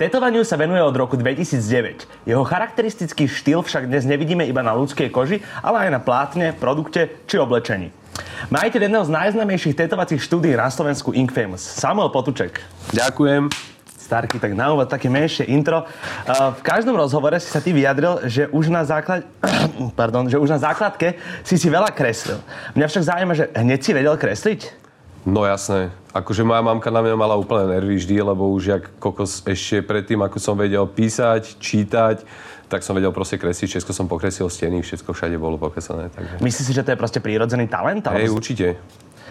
Tetovaniu 0.00 0.40
sa 0.40 0.56
venuje 0.56 0.80
od 0.80 0.96
roku 0.96 1.20
2009. 1.20 2.08
Jeho 2.24 2.40
charakteristický 2.48 3.28
štýl 3.28 3.60
však 3.60 3.92
dnes 3.92 4.08
nevidíme 4.08 4.40
iba 4.48 4.64
na 4.64 4.72
ľudskej 4.72 5.12
koži, 5.12 5.44
ale 5.60 5.84
aj 5.84 5.90
na 5.92 6.00
plátne, 6.00 6.56
produkte 6.56 7.20
či 7.28 7.36
oblečení. 7.36 7.92
Majiteľ 8.48 8.88
jedného 8.88 9.04
z 9.04 9.12
najznámejších 9.12 9.76
tetovacích 9.76 10.24
štúdí 10.24 10.56
na 10.56 10.72
Slovensku 10.72 11.12
Ink 11.12 11.36
Famous, 11.36 11.60
Samuel 11.60 12.08
Potuček. 12.08 12.64
Ďakujem. 12.96 13.52
Starky, 13.92 14.40
tak 14.40 14.56
na 14.56 14.72
úvod 14.72 14.88
také 14.88 15.12
menšie 15.12 15.44
intro. 15.52 15.84
V 16.24 16.62
každom 16.64 16.96
rozhovore 16.96 17.36
si 17.36 17.52
sa 17.52 17.60
ty 17.60 17.76
vyjadril, 17.76 18.24
že 18.32 18.48
už 18.48 18.72
na, 18.72 18.88
základ... 18.88 19.28
Pardon, 20.00 20.24
že 20.24 20.40
už 20.40 20.56
na 20.56 20.60
základke 20.60 21.20
si 21.44 21.60
si 21.60 21.68
veľa 21.68 21.92
kreslil. 21.92 22.40
Mňa 22.72 22.86
však 22.88 23.08
zaujíma, 23.12 23.34
že 23.36 23.44
hneď 23.52 23.80
si 23.84 23.92
vedel 23.92 24.16
kresliť? 24.16 24.81
No 25.22 25.46
jasné. 25.46 25.94
Akože 26.10 26.42
moja 26.42 26.58
mamka 26.60 26.90
na 26.90 26.98
mňa 26.98 27.14
mala 27.14 27.38
úplne 27.38 27.70
nervy 27.70 27.94
vždy, 27.94 28.26
lebo 28.26 28.50
už 28.50 28.62
jak 28.66 28.84
kokos 28.98 29.46
ešte 29.46 29.78
predtým, 29.80 30.18
ako 30.18 30.42
som 30.42 30.58
vedel 30.58 30.82
písať, 30.82 31.62
čítať, 31.62 32.26
tak 32.66 32.82
som 32.82 32.98
vedel 32.98 33.14
proste 33.14 33.38
kresliť, 33.38 33.78
všetko 33.78 33.92
som 33.94 34.10
pokresil 34.10 34.50
steny, 34.50 34.82
všetko 34.82 35.14
všade 35.14 35.38
bolo 35.38 35.62
pokreslené. 35.62 36.10
Takže... 36.10 36.42
Myslíš 36.42 36.66
si, 36.66 36.72
že 36.74 36.82
to 36.82 36.90
je 36.92 36.98
proste 36.98 37.22
prírodzený 37.22 37.70
talent? 37.70 38.02
Hej, 38.10 38.34
určite. 38.34 38.82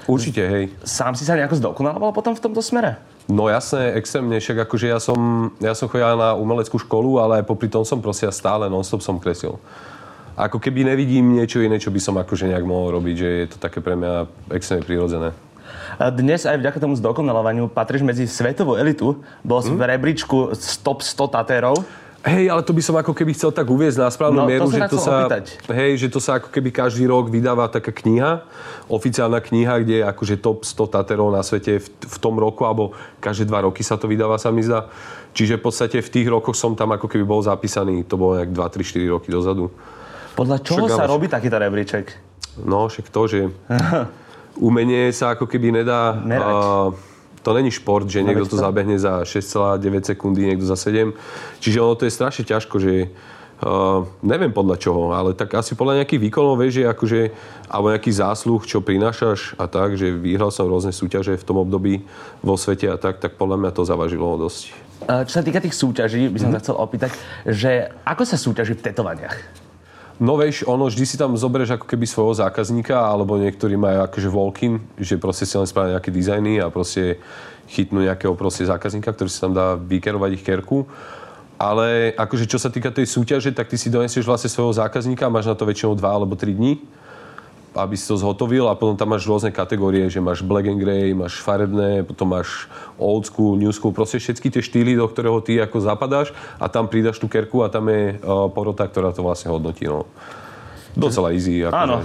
Určite, 0.10 0.42
hej. 0.48 0.64
Sám 0.82 1.14
si 1.14 1.28
sa 1.28 1.38
nejako 1.38 1.60
zdokonaloval 1.60 2.16
potom 2.16 2.34
v 2.34 2.42
tomto 2.42 2.64
smere? 2.64 2.98
No 3.30 3.52
jasné, 3.52 3.94
extrémne, 4.00 4.42
však 4.42 4.66
akože 4.66 4.88
ja 4.90 4.98
som, 4.98 5.52
ja 5.62 5.78
som 5.78 5.86
chodil 5.92 6.08
na 6.18 6.34
umeleckú 6.34 6.82
školu, 6.82 7.22
ale 7.22 7.46
popri 7.46 7.70
tom 7.70 7.86
som 7.86 8.02
proste 8.02 8.26
stále 8.34 8.66
non-stop 8.72 9.04
som 9.04 9.22
kresil. 9.22 9.62
Ako 10.34 10.58
keby 10.58 10.88
nevidím 10.88 11.38
niečo 11.38 11.62
iné, 11.62 11.78
čo 11.78 11.94
by 11.94 12.00
som 12.02 12.18
akože 12.18 12.50
nejak 12.50 12.66
mohol 12.66 12.98
robiť, 12.98 13.16
že 13.20 13.30
je 13.46 13.48
to 13.54 13.58
také 13.62 13.84
pre 13.84 13.94
mňa 13.94 14.26
extrémne 14.56 14.88
prírodzené. 14.88 15.36
Dnes 16.18 16.48
aj 16.48 16.58
vďaka 16.58 16.78
tomu 16.82 16.98
zdokonalovaniu 16.98 17.70
patríš 17.70 18.02
medzi 18.02 18.26
svetovú 18.26 18.80
elitu. 18.80 19.22
Bol 19.46 19.62
hmm. 19.62 19.78
v 19.78 19.82
rebríčku 19.86 20.38
top 20.82 21.06
100 21.06 21.36
Tatérov. 21.36 21.78
Hej, 22.22 22.54
ale 22.54 22.62
to 22.62 22.70
by 22.70 22.86
som 22.86 22.94
ako 23.02 23.18
keby 23.18 23.34
chcel 23.34 23.50
tak 23.50 23.66
uviezť 23.66 23.98
na 23.98 24.06
správnu 24.14 24.46
No, 24.46 24.46
mieru, 24.46 24.70
to 24.70 24.78
že 24.78 24.94
to 24.94 25.02
sa, 25.02 25.26
opýtať. 25.26 25.58
hej, 25.74 26.06
že 26.06 26.08
to 26.14 26.22
sa 26.22 26.38
ako 26.38 26.54
keby 26.54 26.70
každý 26.70 27.10
rok 27.10 27.34
vydáva 27.34 27.66
taká 27.66 27.90
kniha, 27.90 28.46
oficiálna 28.86 29.42
kniha, 29.42 29.82
kde 29.82 29.96
je 30.02 30.04
akože 30.06 30.38
top 30.38 30.62
100 30.62 30.86
taterov 31.02 31.34
na 31.34 31.42
svete 31.42 31.82
v, 31.82 31.88
v 31.90 32.18
tom 32.22 32.38
roku, 32.38 32.62
alebo 32.70 32.94
každé 33.18 33.50
dva 33.50 33.66
roky 33.66 33.82
sa 33.82 33.98
to 33.98 34.06
vydáva, 34.06 34.38
sa 34.38 34.54
mi 34.54 34.62
zdá. 34.62 34.86
Čiže 35.34 35.58
v 35.58 35.64
podstate 35.66 35.98
v 35.98 36.10
tých 36.14 36.30
rokoch 36.30 36.54
som 36.54 36.78
tam 36.78 36.94
ako 36.94 37.10
keby 37.10 37.26
bol 37.26 37.42
zapísaný, 37.42 38.06
to 38.06 38.22
bolo 38.22 38.38
nejak 38.38 38.54
2, 38.54 38.70
3, 38.70 39.02
4 39.02 39.14
roky 39.18 39.34
dozadu. 39.34 39.74
Podľa 40.38 40.58
čoho 40.62 40.86
Však 40.86 41.02
sa 41.02 41.10
robí 41.10 41.26
takýto 41.26 41.58
rebríček? 41.58 42.06
No, 42.62 42.86
však 42.86 43.10
to, 43.10 43.22
že 43.26 43.40
umenie 44.60 45.12
sa 45.14 45.36
ako 45.36 45.48
keby 45.48 45.84
nedá... 45.84 46.18
Merať. 46.18 46.52
a, 46.52 47.10
to 47.42 47.58
není 47.58 47.74
šport, 47.74 48.06
že 48.06 48.22
niekto 48.22 48.46
to 48.46 48.58
zabehne 48.58 49.02
za 49.02 49.26
6,9 49.26 49.82
sekundy, 50.06 50.46
niekto 50.46 50.66
za 50.66 50.78
7. 50.78 51.10
Čiže 51.58 51.82
ono 51.82 51.98
to 51.98 52.06
je 52.06 52.14
strašne 52.14 52.46
ťažko, 52.46 52.78
že 52.78 53.10
uh, 53.10 54.06
neviem 54.22 54.54
podľa 54.54 54.78
čoho, 54.78 55.10
ale 55.10 55.34
tak 55.34 55.58
asi 55.58 55.74
podľa 55.74 56.02
nejakých 56.02 56.22
výkonov, 56.22 56.62
vieš, 56.62 56.82
že 56.82 56.84
akože, 56.86 57.20
alebo 57.66 57.90
nejaký 57.90 58.12
zásluh, 58.14 58.62
čo 58.62 58.86
prinášaš 58.86 59.58
a 59.58 59.66
tak, 59.66 59.98
že 59.98 60.14
vyhral 60.14 60.54
som 60.54 60.70
rôzne 60.70 60.94
súťaže 60.94 61.34
v 61.34 61.46
tom 61.46 61.58
období 61.58 62.06
vo 62.46 62.54
svete 62.62 62.86
a 62.94 62.98
tak, 63.02 63.18
tak 63.18 63.42
podľa 63.42 63.58
mňa 63.58 63.72
to 63.74 63.82
zavažilo 63.90 64.38
dosť. 64.38 64.94
Čo 65.02 65.34
sa 65.34 65.42
týka 65.42 65.58
tých 65.58 65.74
súťaží, 65.74 66.30
by 66.30 66.38
som 66.38 66.54
sa 66.54 66.62
chcel 66.62 66.78
opýtať, 66.78 67.18
že 67.50 67.90
ako 68.06 68.22
sa 68.22 68.38
súťaží 68.38 68.78
v 68.78 68.86
tetovaniach? 68.86 69.61
No 70.22 70.38
vieš, 70.38 70.62
ono, 70.70 70.86
vždy 70.86 71.02
si 71.10 71.18
tam 71.18 71.34
zoberieš 71.34 71.82
ako 71.82 71.90
keby 71.90 72.06
svojho 72.06 72.46
zákazníka, 72.46 72.94
alebo 72.94 73.42
niektorí 73.42 73.74
majú 73.74 74.06
akože 74.06 74.30
walk-in, 74.30 74.78
že 75.02 75.18
proste 75.18 75.50
si 75.50 75.58
len 75.58 75.66
spravia 75.66 75.98
nejaké 75.98 76.14
dizajny 76.14 76.62
a 76.62 76.70
proste 76.70 77.18
chytnú 77.66 78.06
nejakého 78.06 78.38
proste 78.38 78.70
zákazníka, 78.70 79.18
ktorý 79.18 79.30
si 79.34 79.42
tam 79.42 79.58
dá 79.58 79.74
vykerovať 79.74 80.30
ich 80.38 80.46
kerku. 80.46 80.86
Ale 81.58 82.14
akože 82.14 82.46
čo 82.46 82.62
sa 82.62 82.70
týka 82.70 82.94
tej 82.94 83.10
súťaže, 83.10 83.50
tak 83.50 83.74
ty 83.74 83.82
si 83.82 83.90
donesieš 83.90 84.30
vlastne 84.30 84.54
svojho 84.54 84.78
zákazníka 84.78 85.26
máš 85.26 85.50
na 85.50 85.58
to 85.58 85.66
väčšinou 85.66 85.98
2 85.98 86.06
alebo 86.06 86.38
3 86.38 86.54
dní 86.54 86.78
aby 87.72 87.96
si 87.96 88.04
to 88.04 88.20
zhotovil 88.20 88.68
a 88.68 88.76
potom 88.76 89.00
tam 89.00 89.16
máš 89.16 89.24
rôzne 89.24 89.48
kategórie, 89.48 90.12
že 90.12 90.20
máš 90.20 90.44
black 90.44 90.68
and 90.68 90.80
grey, 90.80 91.16
máš 91.16 91.40
farebné, 91.40 92.04
potom 92.04 92.36
máš 92.36 92.68
old 93.00 93.24
school, 93.24 93.56
new 93.56 93.72
school, 93.72 93.96
proste 93.96 94.20
všetky 94.20 94.52
tie 94.52 94.62
štýly, 94.64 95.00
do 95.00 95.08
ktorého 95.08 95.40
ty 95.40 95.56
ako 95.56 95.80
zapadáš 95.80 96.36
a 96.60 96.68
tam 96.68 96.92
pridaš 96.92 97.24
tú 97.24 97.32
kerku 97.32 97.64
a 97.64 97.72
tam 97.72 97.88
je 97.88 98.20
uh, 98.20 98.52
porota, 98.52 98.84
ktorá 98.84 99.16
to 99.16 99.24
vlastne 99.24 99.56
hodnotí. 99.56 99.88
No. 99.88 100.04
Docela 101.00 101.32
easy. 101.32 101.64
Akože. 101.64 101.80
Áno. 101.80 102.04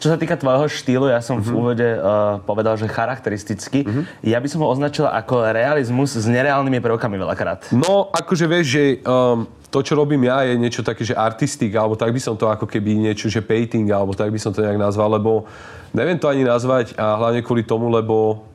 Čo 0.00 0.08
sa 0.08 0.16
týka 0.16 0.40
tvojho 0.40 0.64
štýlu, 0.64 1.12
ja 1.12 1.20
som 1.20 1.44
v 1.44 1.52
úvode 1.52 1.84
uh, 1.84 2.40
povedal, 2.48 2.80
že 2.80 2.88
charakteristicky. 2.88 3.84
Ja 4.24 4.40
by 4.40 4.48
som 4.48 4.64
ho 4.64 4.72
označil 4.72 5.04
ako 5.04 5.52
realizmus 5.52 6.16
s 6.16 6.24
nereálnymi 6.24 6.80
prvkami 6.80 7.20
veľakrát. 7.20 7.68
No, 7.76 8.08
akože 8.08 8.48
vieš, 8.48 8.66
že 8.72 8.84
um, 9.04 9.44
to, 9.68 9.84
čo 9.84 9.94
robím 9.94 10.24
ja, 10.26 10.42
je 10.48 10.56
niečo 10.56 10.80
také, 10.80 11.04
že 11.04 11.12
artistik, 11.12 11.76
alebo 11.76 11.94
tak 12.00 12.10
by 12.10 12.20
som 12.20 12.32
to 12.32 12.48
ako 12.48 12.64
keby 12.64 12.96
niečo, 12.96 13.28
že 13.28 13.44
painting, 13.44 13.92
alebo 13.92 14.16
tak 14.16 14.32
by 14.32 14.40
som 14.40 14.56
to 14.56 14.64
nejak 14.64 14.80
nazval, 14.80 15.12
lebo 15.12 15.44
neviem 15.92 16.16
to 16.16 16.32
ani 16.32 16.42
nazvať 16.42 16.96
a 16.96 17.20
hlavne 17.20 17.44
kvôli 17.44 17.62
tomu, 17.62 17.92
lebo 17.92 18.49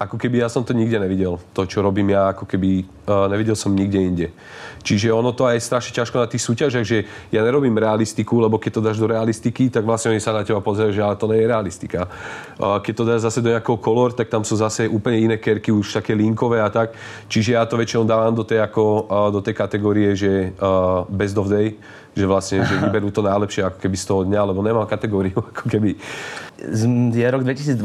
ako 0.00 0.16
keby 0.16 0.40
ja 0.40 0.48
som 0.48 0.64
to 0.64 0.72
nikde 0.72 0.96
nevidel. 0.96 1.36
To, 1.52 1.68
čo 1.68 1.84
robím 1.84 2.16
ja, 2.16 2.32
ako 2.32 2.48
keby 2.48 2.88
uh, 3.04 3.28
nevidel 3.28 3.52
som 3.52 3.76
nikde 3.76 4.00
inde. 4.00 4.26
Čiže 4.80 5.12
ono 5.12 5.36
to 5.36 5.44
aj 5.44 5.60
strašne 5.60 5.92
ťažko 5.92 6.24
na 6.24 6.24
tých 6.24 6.40
súťažiach, 6.40 6.86
že 6.88 7.04
ja 7.28 7.44
nerobím 7.44 7.76
realistiku, 7.76 8.40
lebo 8.40 8.56
keď 8.56 8.80
to 8.80 8.80
dáš 8.80 8.96
do 8.96 9.04
realistiky, 9.04 9.68
tak 9.68 9.84
vlastne 9.84 10.16
oni 10.16 10.24
sa 10.24 10.32
na 10.32 10.40
teba 10.40 10.64
pozerajú, 10.64 10.96
že 10.96 11.04
ale 11.04 11.20
to 11.20 11.28
nie 11.28 11.44
je 11.44 11.52
realistika. 11.52 12.08
Uh, 12.56 12.80
keď 12.80 12.92
to 12.96 13.04
dáš 13.04 13.20
zase 13.28 13.44
do 13.44 13.52
nejakého 13.52 13.76
kolor, 13.76 14.16
tak 14.16 14.32
tam 14.32 14.40
sú 14.40 14.56
zase 14.56 14.88
úplne 14.88 15.20
iné 15.20 15.36
kerky, 15.36 15.68
už 15.68 15.92
také 15.92 16.16
linkové 16.16 16.64
a 16.64 16.72
tak. 16.72 16.96
Čiže 17.28 17.60
ja 17.60 17.68
to 17.68 17.76
väčšinou 17.76 18.08
dávam 18.08 18.32
do 18.32 18.40
tej, 18.40 18.64
ako, 18.64 19.04
uh, 19.04 19.28
do 19.28 19.44
tej 19.44 19.52
kategórie, 19.52 20.16
že 20.16 20.56
uh, 20.64 21.04
best 21.12 21.36
of 21.36 21.52
day, 21.52 21.76
že 22.16 22.24
vlastne, 22.24 22.64
že 22.64 22.72
vyberú 22.88 23.12
to 23.12 23.20
najlepšie 23.20 23.68
ako 23.68 23.78
keby 23.84 23.96
z 24.00 24.04
toho 24.08 24.24
dňa, 24.24 24.40
lebo 24.48 24.64
nemám 24.64 24.88
kategóriu, 24.88 25.36
ako 25.52 25.68
keby. 25.68 25.92
Je 27.10 27.24
rok 27.24 27.40
2022, 27.40 27.76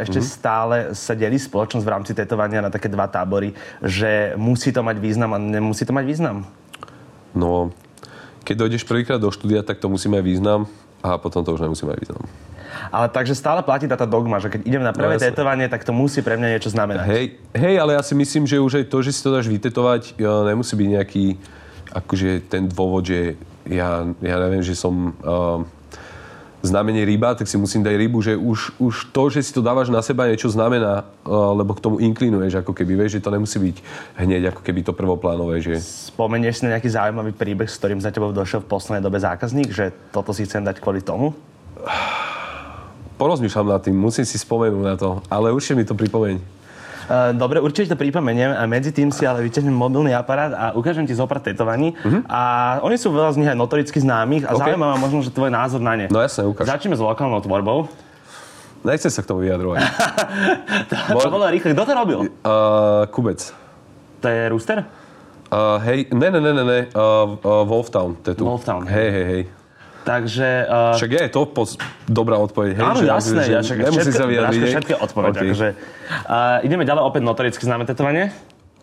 ešte 0.00 0.18
Mhm. 0.18 0.26
stále 0.26 0.76
sa 0.92 1.12
delí 1.12 1.36
spoločnosť 1.36 1.84
v 1.84 1.90
rámci 1.90 2.12
tetovania 2.12 2.60
na 2.60 2.68
také 2.68 2.88
dva 2.88 3.04
tábory, 3.04 3.52
že 3.78 4.32
musí 4.34 4.72
to 4.72 4.80
mať 4.80 4.96
význam 4.96 5.32
a 5.32 5.38
nemusí 5.38 5.84
to 5.84 5.92
mať 5.92 6.04
význam. 6.04 6.48
No, 7.32 7.72
keď 8.42 8.56
dojdeš 8.58 8.84
prvýkrát 8.84 9.16
do 9.16 9.28
štúdia, 9.28 9.60
tak 9.60 9.78
to 9.78 9.88
musí 9.88 10.08
mať 10.08 10.22
význam 10.22 10.60
a 11.00 11.16
potom 11.16 11.40
to 11.40 11.52
už 11.52 11.62
nemusí 11.62 11.84
mať 11.84 11.96
význam. 12.00 12.24
Ale 12.88 13.08
takže 13.08 13.36
stále 13.36 13.60
platí 13.60 13.84
táto 13.84 14.04
dogma, 14.04 14.40
že 14.40 14.48
keď 14.48 14.60
idem 14.64 14.80
na 14.80 14.92
prvé 14.92 15.14
No, 15.14 15.20
jasné. 15.20 15.28
tetovanie, 15.30 15.68
tak 15.68 15.84
to 15.84 15.92
musí 15.92 16.20
pre 16.20 16.34
mňa 16.34 16.48
niečo 16.50 16.72
znamenať. 16.72 17.04
Hej, 17.04 17.24
hej, 17.52 17.74
ale 17.76 17.94
ja 17.94 18.02
si 18.02 18.12
myslím, 18.12 18.48
že 18.48 18.56
už 18.58 18.80
aj 18.80 18.86
to, 18.88 18.98
že 19.02 19.12
si 19.12 19.20
to 19.20 19.30
dáš 19.30 19.46
vytetovať, 19.46 20.16
nemusí 20.18 20.72
byť 20.72 20.88
nejaký 20.90 21.24
akože 21.92 22.48
ten 22.48 22.64
dôvod, 22.66 23.04
že 23.04 23.36
ja, 23.68 24.08
ja 24.18 24.36
neviem, 24.40 24.64
že 24.64 24.72
som 24.72 25.12
uh, 25.20 25.60
znamenie 26.62 27.02
ryba, 27.02 27.34
tak 27.34 27.50
si 27.50 27.58
musím 27.58 27.82
dať 27.82 27.94
rybu, 27.98 28.18
že 28.22 28.32
už, 28.38 28.78
už 28.78 28.94
to, 29.10 29.22
že 29.28 29.42
si 29.42 29.50
to 29.50 29.60
dávaš 29.60 29.90
na 29.90 29.98
seba, 29.98 30.30
niečo 30.30 30.48
znamená, 30.48 31.02
uh, 31.26 31.52
lebo 31.58 31.74
k 31.74 31.82
tomu 31.82 31.96
inklinuješ, 31.98 32.62
ako 32.62 32.72
keby, 32.72 32.94
vieš, 32.94 33.18
že 33.18 33.24
to 33.26 33.34
nemusí 33.34 33.58
byť 33.58 33.76
hneď 34.22 34.54
ako 34.54 34.60
keby 34.62 34.80
to 34.86 34.94
prvoplánové, 34.94 35.58
že... 35.58 35.82
Spomenieš 35.82 36.62
si 36.62 36.70
na 36.70 36.78
nejaký 36.78 36.88
zaujímavý 36.88 37.34
príbeh, 37.34 37.66
s 37.66 37.76
ktorým 37.82 37.98
za 37.98 38.14
tebou 38.14 38.30
došiel 38.30 38.62
v 38.62 38.70
poslednej 38.70 39.02
dobe 39.02 39.18
zákazník, 39.18 39.74
že 39.74 39.90
toto 40.14 40.30
si 40.30 40.46
chcem 40.46 40.62
dať 40.62 40.78
kvôli 40.78 41.02
tomu? 41.02 41.34
Porozmýšľam 43.20 43.68
nad 43.74 43.82
tým, 43.82 43.98
musím 43.98 44.24
si 44.24 44.38
spomenúť 44.38 44.84
na 44.86 44.94
to, 44.94 45.18
ale 45.26 45.50
určite 45.50 45.76
mi 45.76 45.84
to 45.84 45.98
pripomeň. 45.98 46.61
Uh, 47.04 47.32
Dobre, 47.32 47.58
určite 47.58 47.88
to 47.88 47.96
pripomeniem 47.96 48.50
a 48.50 48.62
medzi 48.64 48.90
tým 48.90 49.08
si 49.08 49.22
ale 49.22 49.42
vyťahnem 49.42 49.70
mobilný 49.70 50.10
aparát 50.10 50.50
a 50.50 50.64
ukážem 50.72 51.02
ti 51.02 51.12
zopár 51.12 51.38
tetovaní. 51.38 51.92
A 52.24 52.40
oni 52.80 52.94
sú 52.94 53.08
veľa 53.08 53.32
z 53.32 53.38
nich 53.38 53.48
aj 53.48 53.56
notoricky 53.56 53.96
známych 53.96 54.44
a 54.44 54.50
Mhm. 54.50 54.54
OK. 54.54 54.60
zaujímavá 54.60 54.94
možno, 54.96 55.18
že 55.18 55.30
tvoj 55.30 55.48
názor 55.48 55.78
na 55.78 55.94
ne. 55.94 56.06
No 56.06 56.18
jasne, 56.18 56.44
ukáž. 56.44 56.64
Začneme 56.64 56.94
s 56.94 57.00
lokálnou 57.00 57.40
tvorbou. 57.40 57.90
Nechcem 58.82 59.08
sa 59.08 59.20
k 59.20 59.26
tomu 59.26 59.42
vyjadrovať. 59.42 59.78
To 61.14 61.30
bolo 61.30 61.46
rýchle. 61.46 61.70
Kto 61.70 61.84
to 61.84 61.94
robil? 61.94 62.18
Uh, 62.42 63.06
Kubec. 63.08 63.38
To 64.18 64.26
je 64.26 64.42
Rooster? 64.48 64.78
Uh, 65.46 65.76
hej, 65.82 66.08
ne, 66.10 66.28
ne, 66.28 66.40
ne, 66.40 66.52
ne, 66.52 66.64
ne, 66.64 66.78
uh, 66.88 67.00
uh, 67.36 67.62
Wolftown, 67.62 68.16
to 68.18 68.32
je 68.32 68.36
tu. 68.36 68.42
Wolftown. 68.42 68.86
Hej, 68.86 69.08
hej, 69.10 69.24
hej. 69.24 69.42
Takže... 70.02 70.66
Uh, 70.66 70.98
Však 70.98 71.10
je 71.14 71.30
to 71.30 71.42
pos- 71.46 71.78
dobrá 72.10 72.36
odpoveď, 72.42 72.74
hej? 72.74 72.82
Áno, 72.82 72.98
že, 72.98 73.06
jasné, 73.06 73.42
že, 73.46 73.52
ja 73.54 73.60
však 73.62 73.78
nemusí 73.78 74.10
všetko, 74.10 74.18
sa 74.18 74.26
vyjadriť. 74.26 74.62
Odpoveď. 74.98 75.30
OK. 75.30 75.42
Okay. 75.54 75.72
Uh, 76.26 76.58
ideme 76.66 76.82
ďalej, 76.82 77.02
opäť 77.06 77.22
notoricky 77.22 77.62
známe 77.62 77.86
tetovanie. 77.86 78.34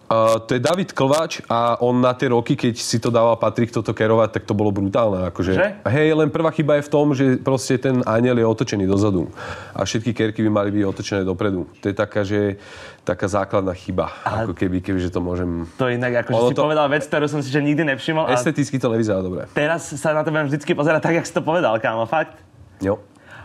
Uh, 0.09 0.41
to 0.41 0.57
je 0.57 0.61
David 0.61 0.89
Klváč 0.89 1.45
a 1.45 1.77
on 1.85 2.01
na 2.01 2.17
tie 2.17 2.33
roky, 2.33 2.57
keď 2.57 2.73
si 2.73 2.97
to 2.97 3.13
dával 3.13 3.37
Patrik 3.37 3.69
toto 3.69 3.93
kerovať, 3.93 4.41
tak 4.41 4.43
to 4.49 4.57
bolo 4.57 4.73
brutálne. 4.73 5.21
Akože. 5.29 5.53
Že? 5.53 5.67
Hej, 5.85 6.17
len 6.17 6.33
prvá 6.33 6.49
chyba 6.49 6.81
je 6.81 6.83
v 6.85 6.89
tom, 6.89 7.13
že 7.13 7.37
proste 7.37 7.77
ten 7.77 8.01
aniel 8.09 8.33
je 8.33 8.41
otočený 8.41 8.89
dozadu. 8.89 9.29
A 9.69 9.85
všetky 9.85 10.17
kerky 10.17 10.41
by 10.41 10.49
mali 10.49 10.73
byť 10.73 10.81
otočené 10.81 11.21
dopredu. 11.21 11.69
To 11.77 11.85
je 11.85 11.93
taká, 11.93 12.25
že, 12.25 12.57
taká 13.05 13.29
základná 13.29 13.69
chyba. 13.77 14.09
Ale- 14.25 14.49
Ako 14.49 14.57
keby, 14.57 14.81
keby, 14.81 14.97
že 14.97 15.13
to 15.13 15.21
môžem... 15.21 15.69
To 15.77 15.85
inak, 15.85 16.25
akože 16.25 16.41
si 16.41 16.57
to- 16.57 16.65
povedal 16.65 16.89
vec, 16.89 17.05
ktorú 17.05 17.29
som 17.29 17.45
si 17.45 17.53
že 17.53 17.61
nikdy 17.61 17.85
nevšimol 17.93 18.25
a 18.25 18.33
Esteticky 18.33 18.81
to 18.81 18.89
nevyzerá 18.89 19.21
dobre. 19.21 19.45
teraz 19.53 19.93
sa 19.93 20.09
na 20.17 20.25
to 20.25 20.33
budem 20.33 20.49
vždycky 20.49 20.73
pozerať 20.73 21.05
tak, 21.05 21.21
jak 21.21 21.25
si 21.29 21.33
to 21.37 21.45
povedal, 21.45 21.77
kámo, 21.77 22.09
fakt. 22.09 22.33
Jo. 22.81 22.97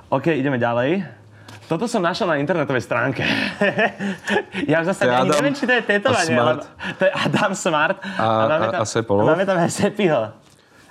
OK, 0.08 0.32
ideme 0.32 0.56
ďalej. 0.56 1.23
Toto 1.64 1.88
som 1.88 2.04
našiel 2.04 2.28
na 2.28 2.36
internetovej 2.36 2.84
stránke. 2.84 3.24
ja 4.72 4.84
zase 4.84 5.08
ani 5.08 5.32
Adam 5.32 5.40
neviem, 5.40 5.54
či 5.56 5.64
to 5.64 5.72
je 5.72 5.82
tetovanie. 5.82 6.36
a 6.36 6.44
Smart. 6.44 6.62
To 6.98 7.02
je 7.08 7.12
Adam 7.12 7.52
Smart. 7.56 7.96
A- 8.20 8.70
a- 8.70 8.80
a 8.80 8.84
Seppo, 8.84 9.16
no? 9.16 9.24
máme 9.24 9.48
tam 9.48 9.56
aj 9.56 9.72
Sepiho. 9.72 10.44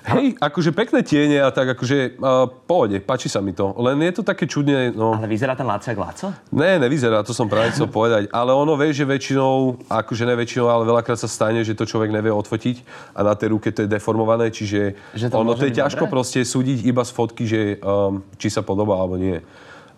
Hej, 0.03 0.35
akože 0.35 0.75
pekné 0.75 0.99
tiene 0.99 1.39
a 1.39 1.47
tak 1.47 1.79
akože 1.79 2.19
uh, 2.19 2.43
pohode, 2.67 2.99
páči 2.99 3.31
sa 3.31 3.39
mi 3.39 3.55
to. 3.55 3.71
Len 3.79 3.95
je 4.03 4.19
to 4.19 4.23
také 4.27 4.43
čudne, 4.43 4.91
no... 4.91 5.15
Ale 5.15 5.31
vyzerá 5.31 5.55
ten 5.55 5.63
Laco 5.63 5.87
jak 5.87 5.95
Laco? 5.95 6.27
Ne, 6.51 6.75
nevyzerá, 6.75 7.23
to 7.23 7.31
som 7.31 7.47
práve 7.47 7.71
chcel 7.71 7.87
povedať. 7.87 8.27
Ale 8.27 8.51
ono 8.51 8.75
vie, 8.75 8.91
že 8.91 9.07
väčšinou, 9.07 9.79
akože 9.87 10.27
ne 10.27 10.35
väčšinou, 10.35 10.67
ale 10.67 10.83
veľakrát 10.83 11.15
sa 11.15 11.31
stane, 11.31 11.63
že 11.63 11.71
to 11.71 11.87
človek 11.87 12.11
nevie 12.11 12.35
odfotiť 12.35 12.83
a 13.15 13.23
na 13.23 13.31
tej 13.31 13.55
ruke 13.55 13.71
to 13.71 13.87
je 13.87 13.87
deformované, 13.87 14.51
čiže 14.51 14.91
Že 15.15 15.31
to 15.31 15.35
ono 15.39 15.55
to 15.55 15.71
je 15.71 15.79
ťažko 15.79 16.03
dobré? 16.03 16.13
proste 16.19 16.43
súdiť 16.43 16.83
iba 16.83 17.07
z 17.07 17.11
fotky, 17.15 17.43
že 17.47 17.59
um, 17.79 18.19
či 18.35 18.51
sa 18.51 18.59
podobá 18.59 18.99
alebo 18.99 19.15
nie. 19.15 19.39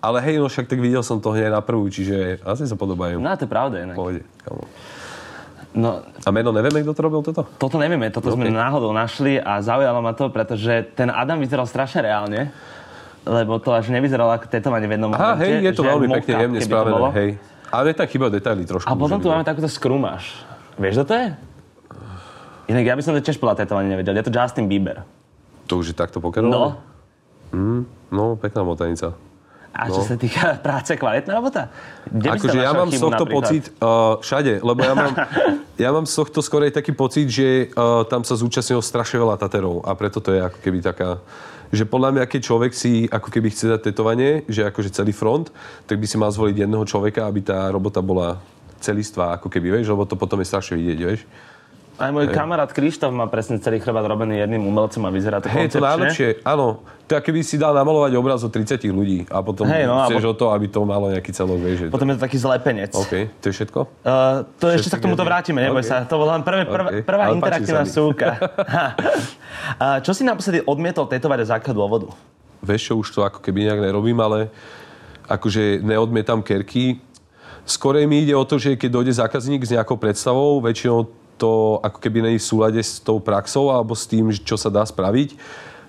Ale 0.05 0.21
hej, 0.21 0.37
no 0.37 0.45
však 0.45 0.69
tak 0.69 0.77
videl 0.77 1.01
som 1.01 1.17
to 1.17 1.33
hneď 1.33 1.49
na 1.49 1.65
prvú, 1.65 1.89
čiže 1.89 2.37
asi 2.45 2.69
sa 2.69 2.77
podobajú. 2.77 3.17
No 3.17 3.33
to 3.33 3.49
je 3.49 3.49
pravda 3.49 3.81
inak. 3.81 3.97
Pohode, 3.97 4.21
kamo. 4.45 4.69
No, 5.75 6.05
A 6.23 6.29
meno 6.31 6.53
nevieme, 6.53 6.85
kto 6.85 6.93
to 6.93 7.01
robil 7.03 7.19
toto? 7.25 7.43
toto 7.57 7.75
nevieme, 7.81 8.07
toto 8.13 8.31
sme 8.31 8.47
OK. 8.47 8.53
náhodou 8.53 8.95
našli 8.95 9.41
a 9.41 9.59
zaujalo 9.59 9.99
ma 9.99 10.15
to, 10.15 10.31
pretože 10.31 10.93
ten 10.95 11.11
Adam 11.11 11.41
vyzeral 11.41 11.67
strašne 11.67 12.05
reálne. 12.05 12.53
Lebo 13.25 13.57
to 13.57 13.73
až 13.73 13.89
nevyzeralo 13.89 14.29
ako 14.37 14.45
tetovanie 14.45 14.85
v 14.85 14.95
jednom 14.95 15.09
Aha, 15.11 15.33
momente. 15.33 15.41
hej, 15.41 15.53
je 15.65 15.73
to 15.73 15.83
veľmi 15.83 16.07
pekne, 16.21 16.33
jemne 16.45 16.59
spravené, 16.61 17.09
hej. 17.17 17.29
Ale 17.73 17.91
je 17.91 17.95
tam 17.97 18.07
chyba 18.07 18.25
detaily 18.29 18.63
trošku. 18.63 18.85
A 18.87 18.93
potom 18.93 19.17
tu 19.17 19.27
máme 19.27 19.41
takúto 19.41 19.65
skrumáš. 19.65 20.45
Vieš, 20.77 21.01
kto 21.01 21.05
to 21.09 21.13
je? 21.17 21.27
Inak 22.69 22.83
ja 22.85 22.93
by 22.93 23.01
som 23.01 23.17
to 23.17 23.25
tiež 23.25 23.41
podľa 23.41 23.65
tetovania 23.65 23.97
nevedel. 23.97 24.13
Je 24.13 24.23
to 24.29 24.31
Justin 24.31 24.69
Bieber. 24.69 25.01
To 25.65 25.81
už 25.81 25.91
je 25.91 25.95
takto 25.97 26.21
pokerované? 26.21 26.77
No. 27.51 27.83
No, 28.13 28.37
pekná 28.37 28.61
motanica. 28.61 29.17
A 29.75 29.91
čo 29.91 30.01
No. 30.01 30.07
sa 30.07 30.15
týka 30.15 30.55
práce, 30.65 30.95
kvalitná 30.95 31.35
robota? 31.35 31.67
Kde 32.07 32.31
Akože 32.31 32.57
ja 32.63 32.71
mám 32.71 32.87
z 32.87 32.99
tohto 33.03 33.27
napríklad? 33.27 33.43
pocit 33.43 33.63
uh, 33.83 34.15
všade, 34.23 34.63
lebo 34.63 34.79
ja 34.79 34.93
mám, 34.95 35.13
ja 35.83 35.89
mám 35.91 36.07
z 36.07 36.15
tohto 36.15 36.39
skorej 36.39 36.71
taký 36.71 36.95
pocit, 36.95 37.27
že 37.27 37.69
uh, 37.75 38.07
tam 38.07 38.23
sa 38.23 38.39
zúčastnilo 38.39 38.79
strašne 38.79 39.19
veľa 39.19 39.35
taterov 39.35 39.83
a 39.83 39.91
preto 39.93 40.23
to 40.23 40.31
je 40.31 40.39
ako 40.39 40.59
keby 40.63 40.79
taká 40.79 41.19
že 41.73 41.83
podľa 41.83 42.13
mňa, 42.15 42.23
keď 42.29 42.41
človek 42.45 42.71
si 42.71 43.09
ako 43.09 43.27
keby 43.27 43.51
chce 43.51 43.67
dať 43.67 43.81
tetovanie, 43.91 44.45
že 44.47 44.63
akože 44.63 44.95
celý 44.95 45.11
front, 45.11 45.49
tak 45.89 45.99
by 45.99 46.07
si 46.07 46.15
mal 46.15 46.31
zvoliť 46.31 46.55
jedného 46.63 46.85
človeka, 46.87 47.27
aby 47.27 47.41
tá 47.43 47.67
robota 47.67 47.99
bola 47.99 48.39
celistvá, 48.79 49.35
ako 49.35 49.49
keby, 49.49 49.81
vieš, 49.81 49.91
lebo 49.91 50.05
to 50.07 50.15
potom 50.15 50.39
je 50.39 50.47
strašne 50.47 50.77
vidieť, 50.77 50.99
vieš. 51.03 51.21
Aj 51.95 52.11
môj 52.11 52.27
kamarát 52.27 52.67
Krištof 52.67 53.07
má 53.15 53.23
presne 53.31 53.55
celý 53.63 53.79
chrbát 53.79 54.03
robený 54.03 54.43
jedným 54.43 54.67
umelcom 54.67 54.99
a 55.07 55.09
vyzerá 55.15 55.39
to 55.39 55.47
Hej, 55.47 55.71
to 55.71 55.79
najlepšie, 55.79 56.43
áno. 56.43 56.83
Je, 57.07 57.15
keby 57.15 57.39
si 57.39 57.55
dal 57.55 57.71
namalovať 57.71 58.11
obraz 58.19 58.43
od 58.43 58.51
30 58.51 58.83
ľudí 58.91 59.23
a 59.31 59.39
potom 59.39 59.63
Hej, 59.63 59.87
no, 59.87 60.03
chceš 60.03 60.27
alebo- 60.27 60.35
o 60.35 60.35
to, 60.35 60.45
aby 60.51 60.65
to 60.67 60.79
malo 60.83 61.07
nejaký 61.07 61.31
celok, 61.31 61.55
vieš. 61.63 61.87
Potom 61.87 62.11
je 62.11 62.19
to 62.19 62.21
taký 62.27 62.35
zlepenec. 62.35 62.91
OK, 62.91 63.31
to 63.39 63.45
je 63.47 63.53
všetko? 63.55 63.79
Uh, 64.03 64.43
to 64.59 64.67
ešte 64.75 64.91
sa 64.91 64.97
k 64.99 65.07
tomuto 65.07 65.23
vrátime, 65.23 65.63
neboj 65.63 65.79
OK. 65.79 65.87
sa. 65.87 66.03
To 66.03 66.19
bola 66.19 66.35
len 66.35 66.43
prvé, 66.43 66.67
prv, 66.67 66.83
OK, 66.83 66.95
prvá 67.07 67.23
ale 67.31 67.39
interaktívna 67.39 67.87
súka. 67.87 68.43
čo 70.05 70.11
si 70.11 70.27
naposledy 70.27 70.67
odmietol 70.67 71.07
tetovať 71.07 71.47
z 71.47 71.51
akého 71.55 71.75
dôvodu? 71.79 72.11
Vieš 72.59 72.91
čo, 72.91 72.93
už 72.99 73.07
to 73.15 73.19
ako 73.23 73.39
keby 73.39 73.71
nejak 73.71 73.79
nerobím, 73.79 74.19
ale 74.19 74.51
akože 75.31 75.79
neodmietam 75.79 76.43
kerky. 76.43 76.99
Skorej 77.63 78.03
mi 78.03 78.27
ide 78.27 78.35
o 78.35 78.43
to, 78.43 78.59
že 78.59 78.75
keď 78.75 78.89
dojde 78.91 79.13
zákazník 79.15 79.63
s 79.63 79.73
nejakou 79.73 79.95
predstavou, 79.95 80.59
väčšinou 80.59 81.24
to 81.35 81.79
ako 81.83 81.99
keby 81.99 82.23
není 82.23 82.39
v 82.39 82.49
súlade 82.49 82.81
s 82.81 82.99
tou 82.99 83.19
praxou 83.19 83.71
alebo 83.71 83.95
s 83.95 84.07
tým, 84.07 84.31
čo 84.31 84.55
sa 84.55 84.71
dá 84.71 84.83
spraviť. 84.83 85.35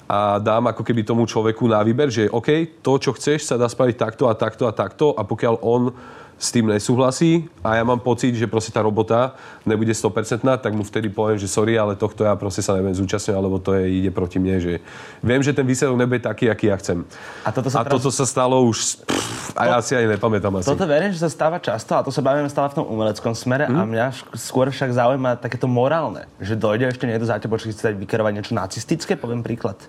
A 0.07 0.39
dám 0.39 0.71
ako 0.71 0.87
keby 0.87 1.03
tomu 1.03 1.27
človeku 1.27 1.67
na 1.67 1.83
výber, 1.83 2.07
že 2.15 2.31
OK, 2.31 2.79
to, 2.79 2.93
čo 3.03 3.11
chceš, 3.19 3.43
sa 3.43 3.59
dá 3.59 3.67
spraviť 3.67 3.97
takto 3.99 4.31
a 4.31 4.39
takto 4.39 4.71
a 4.71 4.73
takto. 4.75 5.07
A 5.19 5.27
pokiaľ 5.27 5.55
on 5.67 5.91
s 6.37 6.53
tým 6.53 6.69
nesúhlasí 6.69 7.49
a 7.61 7.75
ja 7.75 7.83
mám 7.83 7.97
pocit, 7.97 8.31
že 8.31 8.45
proste 8.45 8.69
tá 8.69 8.79
robota 8.79 9.33
nebude 9.65 9.89
100%, 9.89 10.13
tak 10.61 10.69
mu 10.71 10.85
vtedy 10.85 11.09
poviem, 11.09 11.35
že 11.35 11.49
sorry, 11.49 11.75
ale 11.75 11.97
tohto 11.97 12.23
ja 12.23 12.37
proste 12.37 12.61
sa 12.61 12.77
neviem 12.77 12.93
zúčastňovať, 12.93 13.41
lebo 13.41 13.57
to 13.57 13.73
je, 13.73 13.89
ide 13.97 14.11
proti 14.11 14.37
mne, 14.37 14.57
že 14.57 14.73
viem, 15.19 15.41
že 15.41 15.51
ten 15.51 15.65
výsledok 15.65 15.97
nebude 15.97 16.21
taký, 16.21 16.47
aký 16.47 16.69
ja 16.69 16.77
chcem. 16.77 17.09
A 17.41 17.49
toto 17.49 17.67
sa 17.67 17.81
a 17.81 17.83
teraz- 17.83 17.97
toto 17.97 18.13
sa 18.13 18.29
stalo 18.29 18.61
už, 18.63 19.01
pff, 19.01 19.57
a 19.57 19.63
ja 19.67 19.81
si 19.81 19.97
ani 19.97 20.13
nepamätám 20.13 20.53
asi. 20.55 20.69
Toto 20.69 20.85
verím, 20.85 21.09
že 21.09 21.25
sa 21.25 21.33
stáva 21.33 21.57
často 21.57 21.97
a 21.97 22.05
to 22.05 22.13
sa 22.13 22.21
bavíme 22.21 22.47
stále 22.47 22.69
v 22.69 22.77
tom 22.77 22.87
umeleckom 22.87 23.33
smere 23.33 23.65
Hm? 23.65 23.73
a 23.73 23.83
mňa 23.83 24.07
šk- 24.13 24.37
skôr 24.37 24.69
však 24.69 24.93
zaujíma 24.93 25.41
takéto 25.41 25.65
morálne, 25.65 26.29
že 26.37 26.53
dojde 26.53 26.93
ešte 26.93 27.09
niekto 27.09 27.25
za 27.25 27.41
tebou, 27.41 27.57
či 27.57 27.73
chce 27.73 27.91
dať 27.91 27.97
vykerovať 27.97 28.33
niečo 28.35 28.53
nacistické, 28.53 29.17
poviem 29.17 29.41
príklad. 29.41 29.81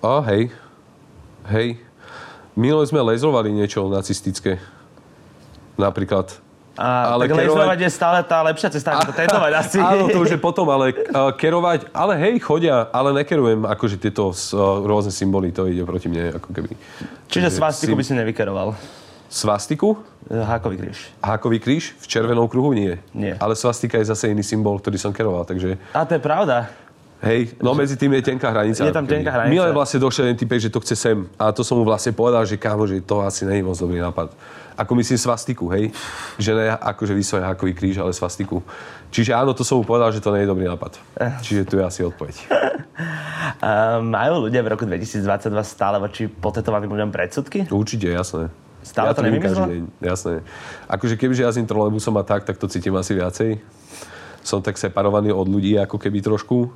A 0.00 0.24
hej, 0.24 0.48
hej. 1.46 1.76
Minule 2.52 2.84
sme 2.84 3.00
lezrovali 3.02 3.48
niečo 3.48 3.84
nacistické. 3.86 4.56
Napríklad. 5.82 6.26
A 6.72 7.12
Ale 7.12 7.28
tak 7.28 7.36
kerovať- 7.44 7.84
je 7.84 7.90
stále 7.92 8.18
tá 8.24 8.40
lepšia 8.40 8.72
cesta, 8.72 8.96
ako 8.96 9.12
to 9.12 9.20
asi. 9.52 9.76
Áno, 9.92 10.08
to 10.08 10.24
už 10.24 10.34
je 10.34 10.40
potom, 10.48 10.64
ale 10.72 10.96
uh, 10.96 11.28
kerovať, 11.36 11.92
ale 11.92 12.16
hej, 12.16 12.40
chodia, 12.40 12.88
ale 12.88 13.12
nekerujem 13.12 13.68
akože 13.68 14.00
tieto 14.00 14.32
uh, 14.32 14.80
rôzne 14.80 15.12
symboly, 15.12 15.52
to 15.52 15.68
ide 15.68 15.84
proti 15.84 16.08
mne, 16.08 16.40
ako 16.40 16.48
keby. 16.48 16.72
Čiže 17.28 17.60
svastiku 17.60 17.92
sim- 17.92 18.00
by 18.00 18.04
si 18.08 18.14
nevykeroval. 18.16 18.72
Svastiku? 19.28 19.96
Hákový 20.28 20.76
kríž. 20.76 21.08
Hákový 21.24 21.56
kríž? 21.60 21.96
V 22.00 22.06
červenom 22.08 22.48
kruhu 22.48 22.72
nie. 22.76 23.00
Nie. 23.16 23.36
Ale 23.40 23.56
svastika 23.56 23.96
je 23.96 24.08
zase 24.12 24.28
iný 24.28 24.44
symbol, 24.44 24.76
ktorý 24.76 24.96
som 25.00 25.12
keroval, 25.12 25.44
takže 25.48 25.80
A 25.96 26.04
to 26.04 26.16
je 26.16 26.22
pravda. 26.24 26.68
Hej, 27.22 27.54
no 27.62 27.72
medzi 27.72 27.94
tým 27.96 28.12
je 28.18 28.22
tenká 28.34 28.50
hranica. 28.50 28.82
Je 28.82 28.92
tam 28.92 29.06
tenká 29.06 29.30
hranica. 29.30 29.54
Mile 29.54 29.70
vlastne 29.70 30.02
došiel 30.02 30.30
jeden 30.30 30.38
typek, 30.38 30.58
že 30.58 30.70
to 30.70 30.82
chce 30.82 30.94
sem. 30.98 31.18
A 31.38 31.54
to 31.54 31.62
som 31.62 31.78
mu 31.78 31.86
vlastne 31.86 32.10
povedal, 32.10 32.42
že 32.42 32.58
kámo, 32.58 32.84
že 32.84 32.98
to 33.02 33.22
asi 33.22 33.46
je 33.46 33.62
moc 33.62 33.78
dobrý 33.78 34.02
nápad. 34.02 34.34
Ako 34.72 34.96
myslím 34.96 35.20
svastiku, 35.20 35.68
hej? 35.70 35.92
Že 36.40 36.50
ne 36.56 36.66
akože 36.72 37.12
vyslovene 37.12 37.46
hákový 37.52 37.72
kríž, 37.76 38.00
ale 38.00 38.16
svastiku. 38.16 38.64
Čiže 39.12 39.36
áno, 39.36 39.52
to 39.52 39.62
som 39.62 39.76
mu 39.78 39.84
povedal, 39.84 40.08
že 40.08 40.24
to 40.24 40.32
nie 40.32 40.42
je 40.44 40.48
dobrý 40.48 40.64
nápad. 40.64 40.96
Čiže 41.44 41.68
tu 41.68 41.76
je 41.76 41.84
asi 41.84 42.00
odpoveď. 42.00 42.34
A 43.60 44.00
majú 44.16 44.48
ľudia 44.48 44.64
v 44.64 44.68
roku 44.72 44.88
2022 44.88 45.52
stále 45.68 46.00
voči 46.00 46.24
potetovaným 46.26 46.88
ľuďom 46.88 47.10
predsudky? 47.12 47.68
Určite, 47.68 48.08
jasné. 48.08 48.48
Stále 48.82 49.12
ja 49.12 49.14
to 49.14 49.22
deň, 49.22 50.02
jasné. 50.02 50.42
Akože 50.90 51.14
kebyže 51.14 51.46
jazdím 51.46 51.70
trolejbusom 51.70 52.18
a 52.18 52.26
tak, 52.26 52.42
tak 52.42 52.58
to 52.58 52.66
cítim 52.66 52.96
asi 52.98 53.14
viacej. 53.14 53.62
Som 54.42 54.62
tak 54.62 54.78
separovaný 54.78 55.30
od 55.30 55.46
ľudí 55.46 55.78
ako 55.78 55.98
keby 55.98 56.22
trošku. 56.22 56.70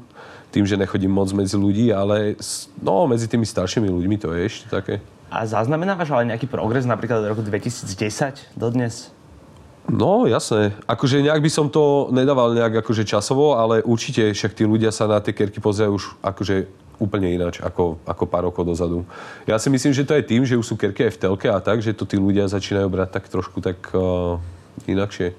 Tým, 0.55 0.65
že 0.65 0.79
nechodím 0.79 1.11
moc 1.11 1.29
medzi 1.35 1.59
ľudí, 1.59 1.91
ale 1.91 2.39
no, 2.79 3.05
medzi 3.11 3.27
tými 3.27 3.45
staršími 3.45 3.91
ľuďmi 3.91 4.17
to 4.17 4.31
je 4.33 4.41
ešte 4.47 4.67
také. 4.71 4.95
A 5.27 5.43
zaznamenávaš 5.43 6.15
ale 6.15 6.31
nejaký 6.31 6.47
progres 6.47 6.87
napríklad 6.87 7.27
od 7.27 7.31
roku 7.35 7.43
2010 7.43 8.55
do 8.55 8.69
dnes? 8.71 9.11
No, 9.87 10.27
jasné. 10.27 10.75
Akože 10.87 11.23
nejak 11.23 11.43
by 11.43 11.51
som 11.51 11.67
to 11.71 12.11
nedával 12.11 12.55
nejak 12.55 12.83
akože 12.83 13.07
časovo, 13.07 13.55
ale 13.55 13.87
určite 13.87 14.35
však 14.35 14.55
tí 14.55 14.67
ľudia 14.67 14.91
sa 14.91 15.07
na 15.07 15.23
tie 15.23 15.31
kerky 15.31 15.63
pozerajú 15.63 15.93
už 15.95 16.05
akože 16.23 16.67
úplne 16.97 17.31
ináč 17.31 17.61
ako, 17.61 18.01
ako 18.03 18.25
pár 18.27 18.49
rokov 18.49 18.67
dozadu. 18.67 19.05
Ja 19.45 19.61
si 19.61 19.69
myslím, 19.71 19.93
že 19.93 20.03
to 20.03 20.17
je 20.17 20.25
tým, 20.27 20.43
že 20.43 20.59
už 20.59 20.67
sú 20.67 20.75
kerky 20.75 21.07
aj 21.07 21.13
v 21.15 21.21
telke 21.23 21.47
a 21.53 21.61
tak, 21.61 21.85
že 21.85 21.95
to 21.95 22.09
tí 22.09 22.17
ľudia 22.19 22.49
začínajú 22.51 22.89
brať 22.89 23.09
tak 23.15 23.25
trošku 23.31 23.61
tak 23.61 23.79
uh, 23.93 24.41
inakšie. 24.89 25.37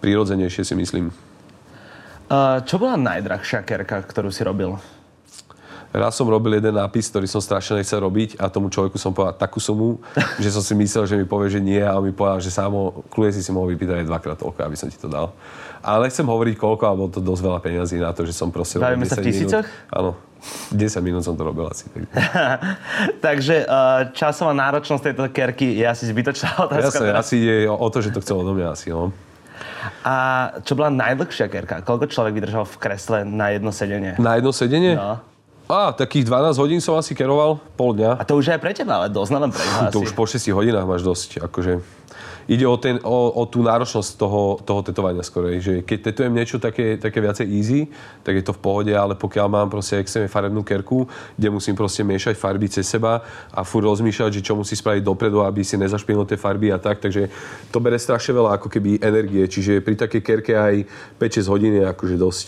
Prirodzenejšie 0.00 0.64
si 0.64 0.74
myslím. 0.74 1.12
Uh, 2.28 2.60
čo 2.68 2.76
bola 2.76 3.00
najdrahšia 3.00 3.64
kerka, 3.64 4.04
ktorú 4.04 4.28
si 4.28 4.44
robil? 4.44 4.76
Raz 5.88 6.20
som 6.20 6.28
robil 6.28 6.60
jeden 6.60 6.76
nápis, 6.76 7.08
ktorý 7.08 7.24
som 7.24 7.40
strašne 7.40 7.80
nechcel 7.80 8.04
robiť 8.04 8.36
a 8.36 8.52
tomu 8.52 8.68
človeku 8.68 9.00
som 9.00 9.16
povedal 9.16 9.32
takú 9.40 9.56
sumu, 9.56 9.96
že 10.44 10.52
som 10.52 10.60
si 10.60 10.76
myslel, 10.76 11.08
že 11.08 11.16
mi 11.16 11.24
povie, 11.24 11.48
že 11.48 11.60
nie 11.64 11.80
a 11.80 11.96
on 11.96 12.04
mi 12.04 12.12
povedal, 12.12 12.44
že 12.44 12.52
sámo, 12.52 13.00
kľudne 13.08 13.32
si 13.32 13.40
si 13.40 13.48
mohol 13.48 13.72
vypýtať 13.72 14.04
aj 14.04 14.06
dvakrát 14.06 14.36
toľko, 14.36 14.60
aby 14.60 14.76
som 14.76 14.92
ti 14.92 15.00
to 15.00 15.08
dal. 15.08 15.32
Ale 15.80 16.04
nechcem 16.04 16.28
hovoriť 16.28 16.54
koľko, 16.60 16.82
ale 16.84 16.96
bolo 17.00 17.10
to 17.16 17.24
dosť 17.24 17.42
veľa 17.48 17.60
peňazí 17.64 17.96
na 17.96 18.12
to, 18.12 18.28
že 18.28 18.36
som 18.36 18.52
proste 18.52 18.76
Bavíme 18.76 19.08
sa 19.08 19.16
v 19.16 19.24
10 19.24 19.28
tisícoch? 19.32 19.64
Minút. 19.64 19.96
Áno, 19.96 20.10
10 20.76 21.00
minút 21.00 21.22
som 21.24 21.32
to 21.32 21.42
robil 21.48 21.64
asi. 21.64 21.88
Tak. 21.88 22.04
Takže 23.24 23.64
uh, 23.64 24.12
časová 24.12 24.52
náročnosť 24.52 25.02
tejto 25.08 25.24
kerky 25.32 25.80
je 25.80 25.88
asi 25.88 26.04
zbytočná 26.04 26.52
otázka. 26.68 27.00
Jasné, 27.00 27.06
teraz. 27.16 27.24
asi 27.24 27.34
ide 27.40 27.56
o, 27.72 27.80
o 27.80 27.88
to, 27.88 28.04
že 28.04 28.12
to 28.12 28.20
chcel 28.20 28.44
odo 28.44 28.52
mňa 28.52 28.68
asi, 28.76 28.92
no. 28.92 29.08
A 30.06 30.14
čo 30.62 30.78
bola 30.78 30.90
najdlhšia 30.92 31.46
kerka? 31.50 31.82
Koľko 31.82 32.08
človek 32.10 32.32
vydržal 32.36 32.64
v 32.64 32.76
kresle 32.78 33.18
na 33.26 33.52
jedno 33.52 33.70
sedenie? 33.74 34.14
Na 34.16 34.38
jedno 34.38 34.52
sedenie? 34.54 34.94
No. 34.94 35.20
Á, 35.68 35.92
takých 35.92 36.24
12 36.24 36.56
hodín 36.56 36.80
som 36.80 36.96
asi 36.96 37.12
keroval, 37.12 37.60
pol 37.76 37.92
dňa. 37.92 38.16
A 38.16 38.24
to 38.24 38.40
už 38.40 38.48
je 38.48 38.52
aj 38.56 38.60
pre 38.64 38.72
teba, 38.72 39.04
ale 39.04 39.12
dosť, 39.12 39.30
len 39.36 39.52
pre 39.52 39.60
To 39.92 40.00
už 40.00 40.16
po 40.16 40.24
6 40.24 40.40
hodinách 40.56 40.88
máš 40.88 41.04
dosť. 41.04 41.44
Akože 41.44 41.84
ide 42.48 42.64
o, 42.64 42.74
ten, 42.80 42.96
o, 43.04 43.28
o 43.36 43.44
tú 43.44 43.60
náročnosť 43.60 44.16
toho, 44.16 44.56
toho 44.64 44.80
tetovania 44.80 45.20
skorej. 45.20 45.60
Že 45.60 45.74
keď 45.84 45.98
tetujem 46.00 46.32
niečo 46.32 46.56
také, 46.56 46.96
také 46.96 47.20
viacej 47.20 47.44
easy, 47.44 47.92
tak 48.24 48.40
je 48.40 48.44
to 48.44 48.56
v 48.56 48.60
pohode, 48.64 48.92
ale 48.96 49.12
pokiaľ 49.12 49.46
mám 49.52 49.68
proste 49.68 50.00
extrémne 50.00 50.32
farebnú 50.32 50.64
kerku, 50.64 51.04
kde 51.36 51.48
musím 51.52 51.76
proste 51.76 52.00
miešať 52.00 52.40
farby 52.40 52.72
cez 52.72 52.88
seba 52.88 53.20
a 53.52 53.60
furt 53.68 53.84
rozmýšľať, 53.84 54.40
že 54.40 54.44
čo 54.48 54.56
musí 54.56 54.72
spraviť 54.72 55.04
dopredu, 55.04 55.44
aby 55.44 55.60
si 55.60 55.76
nezašpinul 55.76 56.24
tie 56.24 56.40
farby 56.40 56.72
a 56.72 56.80
tak, 56.80 57.04
takže 57.04 57.28
to 57.68 57.78
bere 57.84 58.00
strašne 58.00 58.32
veľa 58.32 58.56
ako 58.56 58.72
keby 58.72 59.04
energie, 59.04 59.44
čiže 59.44 59.84
pri 59.84 60.00
takej 60.00 60.22
kerke 60.24 60.56
aj 60.56 60.88
5-6 61.20 61.52
hodín 61.52 61.76
je 61.76 61.84
akože 61.84 62.16
dosť. 62.16 62.46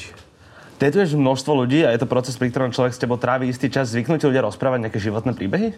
Tetuješ 0.80 1.12
množstvo 1.12 1.52
ľudí 1.52 1.84
a 1.84 1.92
je 1.92 2.00
to 2.00 2.08
proces, 2.08 2.40
pri 2.40 2.48
ktorom 2.48 2.72
človek 2.72 2.96
s 2.96 3.02
tebou 3.04 3.20
trávi 3.20 3.52
istý 3.52 3.68
čas. 3.68 3.92
Zvyknutí 3.92 4.24
ľudia 4.24 4.48
rozprávať 4.48 4.88
nejaké 4.88 4.96
životné 4.96 5.36
príbehy? 5.36 5.76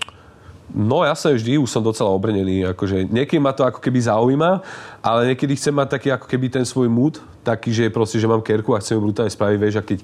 No 0.71 1.05
ja 1.05 1.13
sa 1.13 1.35
vždy, 1.35 1.59
už 1.59 1.69
som 1.69 1.83
docela 1.85 2.09
obrnený. 2.15 2.65
Akože, 2.73 3.05
niekedy 3.11 3.43
ma 3.43 3.53
to 3.53 3.67
ako 3.67 3.83
keby 3.83 3.99
zaujíma, 4.09 4.63
ale 5.05 5.35
niekedy 5.35 5.59
chcem 5.59 5.75
mať 5.75 5.89
taký 5.99 6.09
ako 6.15 6.27
keby 6.31 6.47
ten 6.49 6.65
svoj 6.65 6.89
mood, 6.89 7.21
taký, 7.43 7.75
že 7.75 7.93
proste, 7.93 8.17
že 8.17 8.31
mám 8.31 8.41
kerku 8.41 8.73
a 8.73 8.81
chcem 8.81 8.97
ju 8.97 9.05
brutálne 9.05 9.29
spraviť, 9.29 9.59
vieš, 9.61 9.77
a 9.77 9.85
keď 9.85 9.99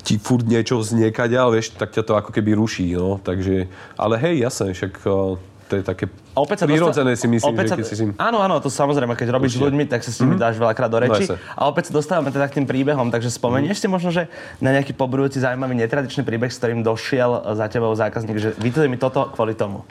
ti 0.00 0.14
furt 0.16 0.46
niečo 0.46 0.78
vznekadia, 0.80 1.44
vieš, 1.52 1.74
tak 1.76 1.92
ťa 1.92 2.02
to 2.06 2.12
ako 2.16 2.30
keby 2.32 2.56
ruší, 2.56 2.96
no. 2.96 3.20
Takže, 3.20 3.68
ale 3.98 4.14
hej, 4.22 4.46
jasné, 4.46 4.72
však 4.72 5.04
uh, 5.04 5.36
to 5.66 5.76
je 5.76 5.82
také 5.82 6.04
A 6.06 6.38
opäť 6.38 6.62
sa 6.62 6.66
prirodzené 6.66 7.18
si 7.18 7.26
myslím, 7.26 7.52
opäť 7.52 7.64
že 7.64 7.70
sa- 7.70 7.76
keď 7.76 7.86
si 7.86 7.94
s. 7.94 8.00
Áno, 8.16 8.38
áno, 8.38 8.56
to 8.58 8.70
samozrejme, 8.70 9.12
keď 9.12 9.28
robíš 9.30 9.52
s 9.52 9.58
Určite. 9.58 9.66
ľuďmi, 9.66 9.84
tak 9.86 10.00
sa 10.00 10.10
s 10.10 10.18
nimi 10.22 10.34
dáš 10.34 10.56
veľakrát 10.56 10.86
do 10.86 10.98
reči. 10.98 11.26
No 11.26 11.34
a 11.34 11.62
opäť 11.66 11.90
sa 11.90 11.92
dostávame 11.94 12.30
teda 12.30 12.46
k 12.46 12.62
tým 12.62 12.66
príbehom, 12.66 13.10
takže 13.10 13.28
spomenieš 13.28 13.82
si 13.82 13.86
možno, 13.86 14.08
že 14.08 14.30
na 14.58 14.70
nejaký 14.70 14.94
pobrujúci 14.94 15.38
zaujímavý 15.38 15.74
netradičný 15.76 16.22
príbeh, 16.22 16.48
s 16.48 16.58
ktorým 16.58 16.80
došiel 16.80 17.52
za 17.52 17.66
tebou 17.66 17.90
zákazník, 17.92 18.38
že 18.38 18.50
vytuj 18.56 18.86
mi 18.86 18.96
toto 18.96 19.26
kvôli 19.30 19.52
tomu. 19.52 19.82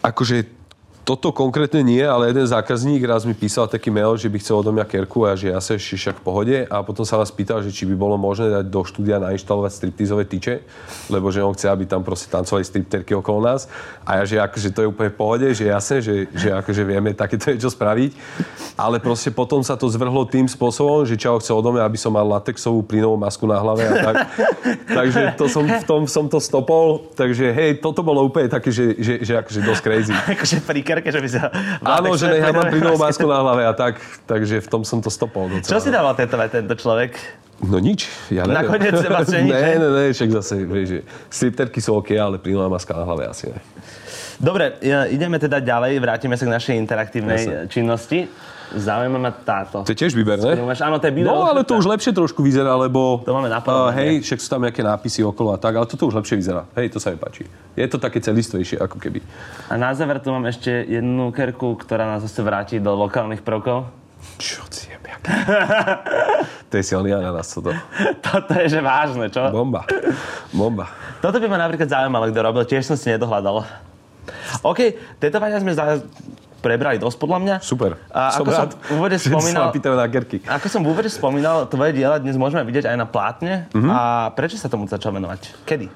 Akože 0.00 0.46
toto 1.04 1.36
konkrétne 1.36 1.84
nie, 1.84 2.00
ale 2.00 2.32
jeden 2.32 2.48
zákazník 2.48 3.04
raz 3.04 3.28
mi 3.28 3.36
písal 3.36 3.68
taký 3.68 3.92
mail, 3.92 4.16
že 4.16 4.32
by 4.32 4.40
chcel 4.40 4.64
odo 4.64 4.72
mňa 4.72 4.88
kerku 4.88 5.28
a 5.28 5.36
že 5.36 5.52
ja 5.52 5.60
sa 5.60 5.76
ešte 5.76 6.00
však 6.00 6.16
v 6.18 6.24
pohode 6.24 6.56
a 6.64 6.76
potom 6.80 7.04
sa 7.04 7.20
vás 7.20 7.28
pýtal, 7.28 7.60
že 7.60 7.68
či 7.68 7.84
by 7.84 7.92
bolo 7.92 8.16
možné 8.16 8.48
dať 8.48 8.64
do 8.72 8.80
štúdia 8.80 9.20
nainštalovať 9.20 9.84
striptizové 9.84 10.24
tyče, 10.24 10.64
lebo 11.12 11.28
že 11.28 11.44
on 11.44 11.52
chce, 11.52 11.68
aby 11.68 11.84
tam 11.84 12.00
proste 12.00 12.32
tancovali 12.32 12.64
stripterky 12.64 13.12
okolo 13.12 13.44
nás 13.44 13.68
a 14.08 14.20
ja, 14.20 14.24
že 14.24 14.36
akože 14.40 14.72
to 14.72 14.80
je 14.80 14.88
úplne 14.88 15.12
v 15.12 15.18
pohode, 15.20 15.46
že 15.52 15.68
jasne, 15.68 16.00
že, 16.00 16.24
že 16.32 16.48
akože 16.56 16.82
vieme 16.88 17.12
takéto 17.12 17.52
niečo 17.52 17.68
spraviť, 17.68 18.10
ale 18.72 18.96
proste 18.96 19.28
potom 19.28 19.60
sa 19.60 19.76
to 19.76 19.84
zvrhlo 19.92 20.24
tým 20.24 20.48
spôsobom, 20.48 21.04
že 21.04 21.20
Čau 21.20 21.36
chcel 21.36 21.60
odo 21.60 21.76
mňa, 21.76 21.84
aby 21.84 22.00
som 22.00 22.16
mal 22.16 22.24
latexovú 22.24 22.80
plynovú 22.80 23.20
masku 23.20 23.44
na 23.44 23.60
hlave 23.60 23.84
a 23.84 23.94
tak. 24.00 24.16
takže 25.04 25.36
to 25.36 25.52
som, 25.52 25.68
v 25.68 25.84
tom 25.84 26.08
som 26.08 26.32
to 26.32 26.40
stopol, 26.40 27.12
takže 27.12 27.52
hej, 27.52 27.76
toto 27.84 28.00
bolo 28.00 28.24
úplne 28.24 28.48
také, 28.48 28.72
že, 28.72 28.96
že, 28.96 29.20
že 29.20 29.36
akože 29.36 29.60
dosť 29.60 29.82
crazy. 29.84 30.14
akože 30.40 30.56
pri 30.94 31.02
kerke, 31.02 31.10
že 31.10 31.20
by 31.20 31.28
sa... 31.28 31.42
Áno, 31.82 32.14
že 32.14 32.30
nechám 32.30 32.54
mám 32.54 32.70
plynovú 32.70 32.98
masku 33.02 33.26
na 33.26 33.42
hlave 33.42 33.66
a 33.66 33.74
tak, 33.74 33.98
takže 34.30 34.62
v 34.62 34.68
tom 34.70 34.82
som 34.86 35.02
to 35.02 35.10
stopol 35.10 35.50
docela. 35.50 35.70
Čo 35.74 35.82
si 35.82 35.90
dával 35.90 36.14
tetovať 36.14 36.62
tento 36.62 36.74
človek? 36.78 37.18
No 37.66 37.82
nič, 37.82 38.06
ja 38.30 38.46
neviem. 38.46 38.66
Nakoniec 38.66 38.94
nič, 39.02 39.50
Ne, 39.50 39.78
ne? 39.78 39.88
ne, 39.90 40.04
však 40.14 40.30
zase, 40.42 40.54
vieš, 40.62 40.86
že 40.86 40.98
stripterky 41.30 41.82
sú 41.82 41.98
OK, 41.98 42.14
ale 42.14 42.38
plynová 42.38 42.70
maska 42.70 42.94
na 42.94 43.02
hlave 43.02 43.26
asi 43.26 43.50
ne. 43.50 43.58
Dobre, 44.38 44.78
ideme 45.10 45.38
teda 45.38 45.62
ďalej, 45.62 45.98
vrátime 46.02 46.34
sa 46.34 46.44
k 46.46 46.50
našej 46.54 46.74
interaktívnej 46.78 47.38
Jasne. 47.38 47.70
činnosti. 47.70 48.18
Zaujíma 48.74 49.18
ma 49.22 49.30
táto. 49.30 49.86
To 49.86 49.90
je 49.90 49.98
tiež 49.98 50.12
výberné. 50.18 50.58
Máš, 50.58 50.82
áno, 50.82 50.98
to 50.98 51.06
je 51.06 51.14
video. 51.14 51.30
No, 51.30 51.46
ale 51.46 51.62
to 51.62 51.78
už 51.78 51.86
lepšie 51.86 52.10
trošku 52.10 52.42
vyzerá, 52.42 52.74
lebo... 52.74 53.22
To 53.22 53.34
máme 53.34 53.46
na 53.46 53.58
uh, 53.58 53.64
porovnanie. 53.64 54.18
Hej, 54.18 54.26
však 54.26 54.38
sú 54.42 54.48
tam 54.50 54.60
nejaké 54.66 54.82
nápisy 54.82 55.22
okolo 55.22 55.54
a 55.54 55.58
tak, 55.58 55.78
ale 55.78 55.86
toto 55.86 56.10
už 56.10 56.18
lepšie 56.18 56.36
vyzerá. 56.38 56.66
Hej, 56.74 56.94
to 56.94 56.98
sa 56.98 57.14
mi 57.14 57.18
páči. 57.18 57.46
Je 57.78 57.86
to 57.86 58.02
také 58.02 58.18
celistvejšie, 58.18 58.82
ako 58.82 58.98
keby. 58.98 59.22
A 59.70 59.78
na 59.78 59.94
záver 59.94 60.18
tu 60.18 60.34
mám 60.34 60.42
ešte 60.50 60.70
jednu 60.70 61.30
kerku, 61.30 61.78
ktorá 61.78 62.04
nás 62.04 62.26
zase 62.26 62.42
vráti 62.42 62.82
do 62.82 62.92
lokálnych 62.98 63.46
prvkov. 63.46 63.86
Čo 64.40 64.66
si 64.72 64.90
jebiak. 64.90 65.22
to 66.70 66.74
je 66.80 66.84
silný 66.84 67.14
ananas, 67.14 67.54
toto. 67.54 67.70
Toto 68.26 68.52
je 68.58 68.66
že 68.66 68.80
vážne, 68.82 69.30
čo? 69.30 69.46
Bomba. 69.54 69.86
Bomba. 70.50 70.90
Toto 71.22 71.38
by 71.38 71.46
ma 71.46 71.58
napríklad 71.60 71.86
zaujímalo, 71.86 72.28
kto 72.32 72.40
robil, 72.42 72.64
tiež 72.66 72.82
som 72.82 72.98
si 72.98 73.12
nedohľadal. 73.14 73.62
OK, 74.64 74.80
tetovania 75.20 75.60
sme 75.60 75.76
za... 75.76 76.00
prebrali 76.64 76.96
dosť 76.96 77.20
podľa 77.20 77.38
mňa. 77.44 77.54
Super. 77.60 78.00
A 78.08 78.32
som 78.32 78.48
ako 78.48 78.50
som 78.56 78.64
rád, 78.64 78.72
v 78.80 78.92
úvode 78.96 79.16
sa 79.20 79.28
spomínal, 79.28 79.68
ma 79.68 79.76
pýtajú 79.76 79.94
na 80.00 80.06
gerky. 80.08 80.36
ako 80.48 80.66
som 80.72 80.80
v 80.80 80.88
úvode 80.88 81.10
spomínal, 81.12 81.68
tvoje 81.68 81.92
diela 81.92 82.16
dnes 82.16 82.40
môžeme 82.40 82.64
vidieť 82.64 82.88
aj 82.88 82.96
na 82.96 83.04
plátne. 83.04 83.68
Mhm. 83.76 83.90
A 83.92 84.00
prečo 84.32 84.56
sa 84.56 84.72
tomu 84.72 84.88
začal 84.88 85.12
venovať? 85.12 85.68
Kedy? 85.68 85.86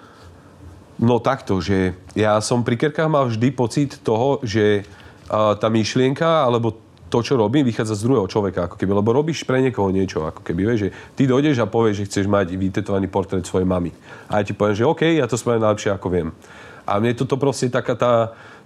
No 0.98 1.22
takto, 1.22 1.62
že 1.62 1.96
ja 2.12 2.36
som 2.42 2.66
pri 2.66 2.74
kerkách 2.74 3.08
mal 3.08 3.30
vždy 3.30 3.48
pocit 3.54 3.96
toho, 4.02 4.42
že 4.42 4.82
uh, 5.30 5.54
tá 5.54 5.70
myšlienka, 5.70 6.26
alebo 6.42 6.74
to, 7.08 7.24
čo 7.24 7.40
robím, 7.40 7.64
vychádza 7.64 7.96
z 7.96 8.04
druhého 8.04 8.28
človeka, 8.28 8.68
ako 8.68 8.76
keby, 8.76 8.92
lebo 8.92 9.16
robíš 9.16 9.42
pre 9.48 9.64
niekoho 9.64 9.88
niečo, 9.88 10.28
ako 10.28 10.44
keby, 10.44 10.60
vieš, 10.68 10.80
že 10.88 10.90
ty 11.16 11.24
dojdeš 11.24 11.56
a 11.64 11.70
povieš, 11.70 12.04
že 12.04 12.06
chceš 12.12 12.26
mať 12.28 12.52
vytetovaný 12.52 13.08
portrét 13.08 13.46
svojej 13.48 13.64
mamy. 13.64 13.90
A 14.28 14.40
ja 14.40 14.44
ti 14.44 14.52
poviem, 14.52 14.76
že 14.76 14.84
OK, 14.84 15.02
ja 15.16 15.24
to 15.24 15.40
spravím 15.40 15.64
najlepšie, 15.64 15.90
ako 15.96 16.08
viem. 16.12 16.28
A 16.84 17.00
mne 17.00 17.16
toto 17.16 17.40
proste 17.40 17.72
taká 17.72 17.96
tá, 17.96 18.12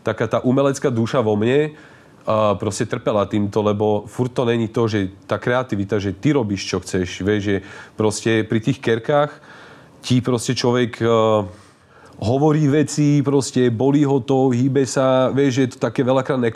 taká 0.03 0.27
tá 0.27 0.39
umelecká 0.43 0.91
duša 0.91 1.23
vo 1.23 1.39
mne, 1.39 1.75
a 2.23 2.55
proste 2.55 2.87
trpela 2.87 3.27
týmto, 3.27 3.63
lebo 3.63 4.07
furt 4.07 4.31
to 4.31 4.47
není 4.47 4.71
to, 4.71 4.87
že 4.87 5.11
tá 5.27 5.43
kreativita, 5.43 5.99
že 5.99 6.15
ty 6.15 6.31
robíš, 6.31 6.63
čo 6.67 6.79
chceš, 6.79 7.27
vieš, 7.27 7.43
že 7.43 7.57
proste 7.99 8.47
pri 8.47 8.61
tých 8.63 8.79
kerkách 8.79 9.31
ti 10.03 10.23
proste 10.23 10.55
človek 10.55 11.03
uh, 11.03 11.43
hovorí 12.23 12.71
veci, 12.71 13.19
proste 13.27 13.71
bolí 13.75 14.07
ho 14.07 14.23
to, 14.23 14.55
hýbe 14.55 14.87
sa, 14.87 15.35
vieš, 15.35 15.53
že 15.55 15.63
je 15.63 15.71
to 15.75 15.79
také 15.83 16.07
veľakrát 16.07 16.39
uh, 16.39 16.47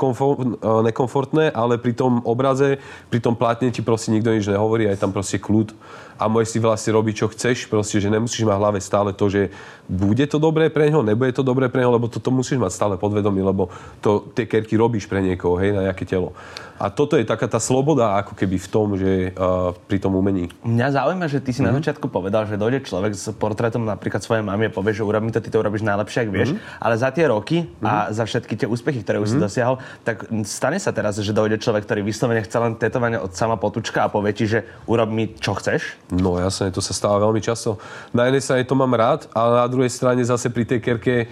nekomfortné, 0.86 1.50
ale 1.50 1.82
pri 1.82 1.98
tom 1.98 2.22
obraze, 2.22 2.78
pri 3.10 3.18
tom 3.18 3.34
plátne 3.34 3.74
ti 3.74 3.82
proste 3.82 4.14
nikto 4.14 4.30
nič 4.30 4.46
nehovorí, 4.46 4.86
aj 4.86 5.02
tam 5.02 5.10
proste 5.10 5.42
kľud 5.42 5.74
a 6.16 6.26
môžeš 6.26 6.48
si 6.48 6.58
vlastne 6.58 6.90
robiť, 6.92 7.14
čo 7.14 7.26
chceš, 7.28 7.68
proste, 7.68 7.96
že 7.96 8.08
nemusíš 8.08 8.42
mať 8.42 8.56
v 8.56 8.60
hlave 8.60 8.78
stále 8.80 9.12
to, 9.12 9.28
že 9.28 9.52
bude 9.86 10.24
to 10.26 10.36
dobré 10.36 10.66
pre 10.66 10.90
neho, 10.90 10.98
nebude 11.00 11.30
to 11.30 11.40
dobré 11.40 11.70
pre 11.70 11.84
neho, 11.84 11.94
lebo 11.94 12.10
toto 12.10 12.34
musíš 12.34 12.58
mať 12.58 12.72
stále 12.72 12.94
podvedomí, 12.98 13.38
lebo 13.38 13.70
to, 14.00 14.26
tie 14.34 14.44
kerky 14.44 14.74
robíš 14.74 15.06
pre 15.06 15.22
niekoho, 15.22 15.54
hej, 15.56 15.70
na 15.70 15.86
nejaké 15.86 16.02
telo. 16.02 16.34
A 16.76 16.92
toto 16.92 17.16
je 17.16 17.24
taká 17.24 17.48
tá 17.48 17.56
sloboda, 17.56 18.20
ako 18.20 18.36
keby 18.36 18.60
v 18.60 18.68
tom, 18.68 18.86
že 18.98 19.32
uh, 19.32 19.72
pri 19.86 19.96
tom 19.96 20.12
umení. 20.12 20.52
Mňa 20.60 20.88
zaujíma, 20.92 21.24
že 21.30 21.40
ty 21.40 21.54
si 21.54 21.62
Mhm. 21.62 21.66
na 21.68 21.72
začiatku 21.80 22.10
povedal, 22.10 22.44
že 22.44 22.60
dojde 22.60 22.84
človek 22.84 23.12
s 23.16 23.32
portrétom 23.32 23.80
napríklad 23.80 24.20
svojej 24.20 24.44
mamy 24.44 24.68
a 24.68 24.70
povie, 24.74 24.92
že 24.92 25.00
urobím 25.00 25.32
to, 25.32 25.40
ty 25.40 25.48
to 25.48 25.56
urobíš 25.56 25.86
najlepšie, 25.86 26.26
ak 26.26 26.30
vieš. 26.30 26.48
Mhm. 26.52 26.58
Ale 26.82 26.94
za 26.98 27.08
tie 27.14 27.24
roky 27.26 27.56
a 27.80 28.10
za 28.12 28.26
všetky 28.26 28.58
tie 28.58 28.68
úspechy, 28.68 29.00
ktoré 29.00 29.22
už 29.22 29.28
si 29.32 29.38
dosiahol, 29.38 29.80
tak 30.04 30.26
stane 30.44 30.76
sa 30.76 30.92
teraz, 30.92 31.16
že 31.16 31.32
dojde 31.32 31.56
človek, 31.56 31.86
ktorý 31.86 32.02
vyslovene 32.02 32.44
chce 32.44 32.56
len 32.60 32.72
tetovanie 32.76 33.16
od 33.16 33.32
sama 33.32 33.56
potúčka 33.56 34.04
a 34.04 34.12
povie 34.12 34.34
ti, 34.34 34.44
že 34.44 34.66
urob 34.84 35.08
mi 35.08 35.32
čo 35.32 35.56
chceš. 35.56 35.96
No 36.06 36.38
jasne, 36.38 36.70
to 36.70 36.78
sa 36.78 36.94
stáva 36.94 37.18
veľmi 37.18 37.42
často. 37.42 37.82
Na 38.14 38.30
jednej 38.30 38.38
strane 38.38 38.62
to 38.62 38.78
mám 38.78 38.94
rád, 38.94 39.26
ale 39.34 39.58
na 39.58 39.66
druhej 39.66 39.90
strane 39.90 40.22
zase 40.22 40.46
pri 40.54 40.62
tej 40.62 40.78
kerke, 40.78 41.26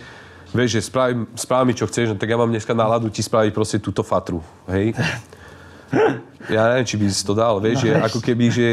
vieš, 0.51 0.79
že 0.79 0.91
spraví, 0.91 1.15
spraví 1.39 1.71
mi 1.71 1.75
čo 1.79 1.87
chceš, 1.87 2.11
no 2.11 2.19
tak 2.19 2.27
ja 2.27 2.35
mám 2.35 2.51
dneska 2.51 2.75
náladu 2.75 3.07
ti 3.07 3.23
spraviť 3.23 3.55
proste 3.55 3.79
túto 3.79 4.03
fatru, 4.03 4.43
hej? 4.67 4.91
Ja 6.45 6.69
neviem, 6.69 6.85
či 6.85 6.99
by 6.99 7.05
si 7.09 7.23
to 7.25 7.33
dal, 7.33 7.57
vieš, 7.57 7.81
No, 7.81 7.83
že 7.87 7.91
vieš. 7.95 8.05
ako 8.05 8.19
keby, 8.21 8.45
že 8.51 8.67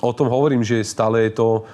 o 0.00 0.12
tom 0.16 0.30
hovorím, 0.30 0.64
že 0.64 0.80
stále 0.80 1.28
je 1.28 1.36
to, 1.36 1.66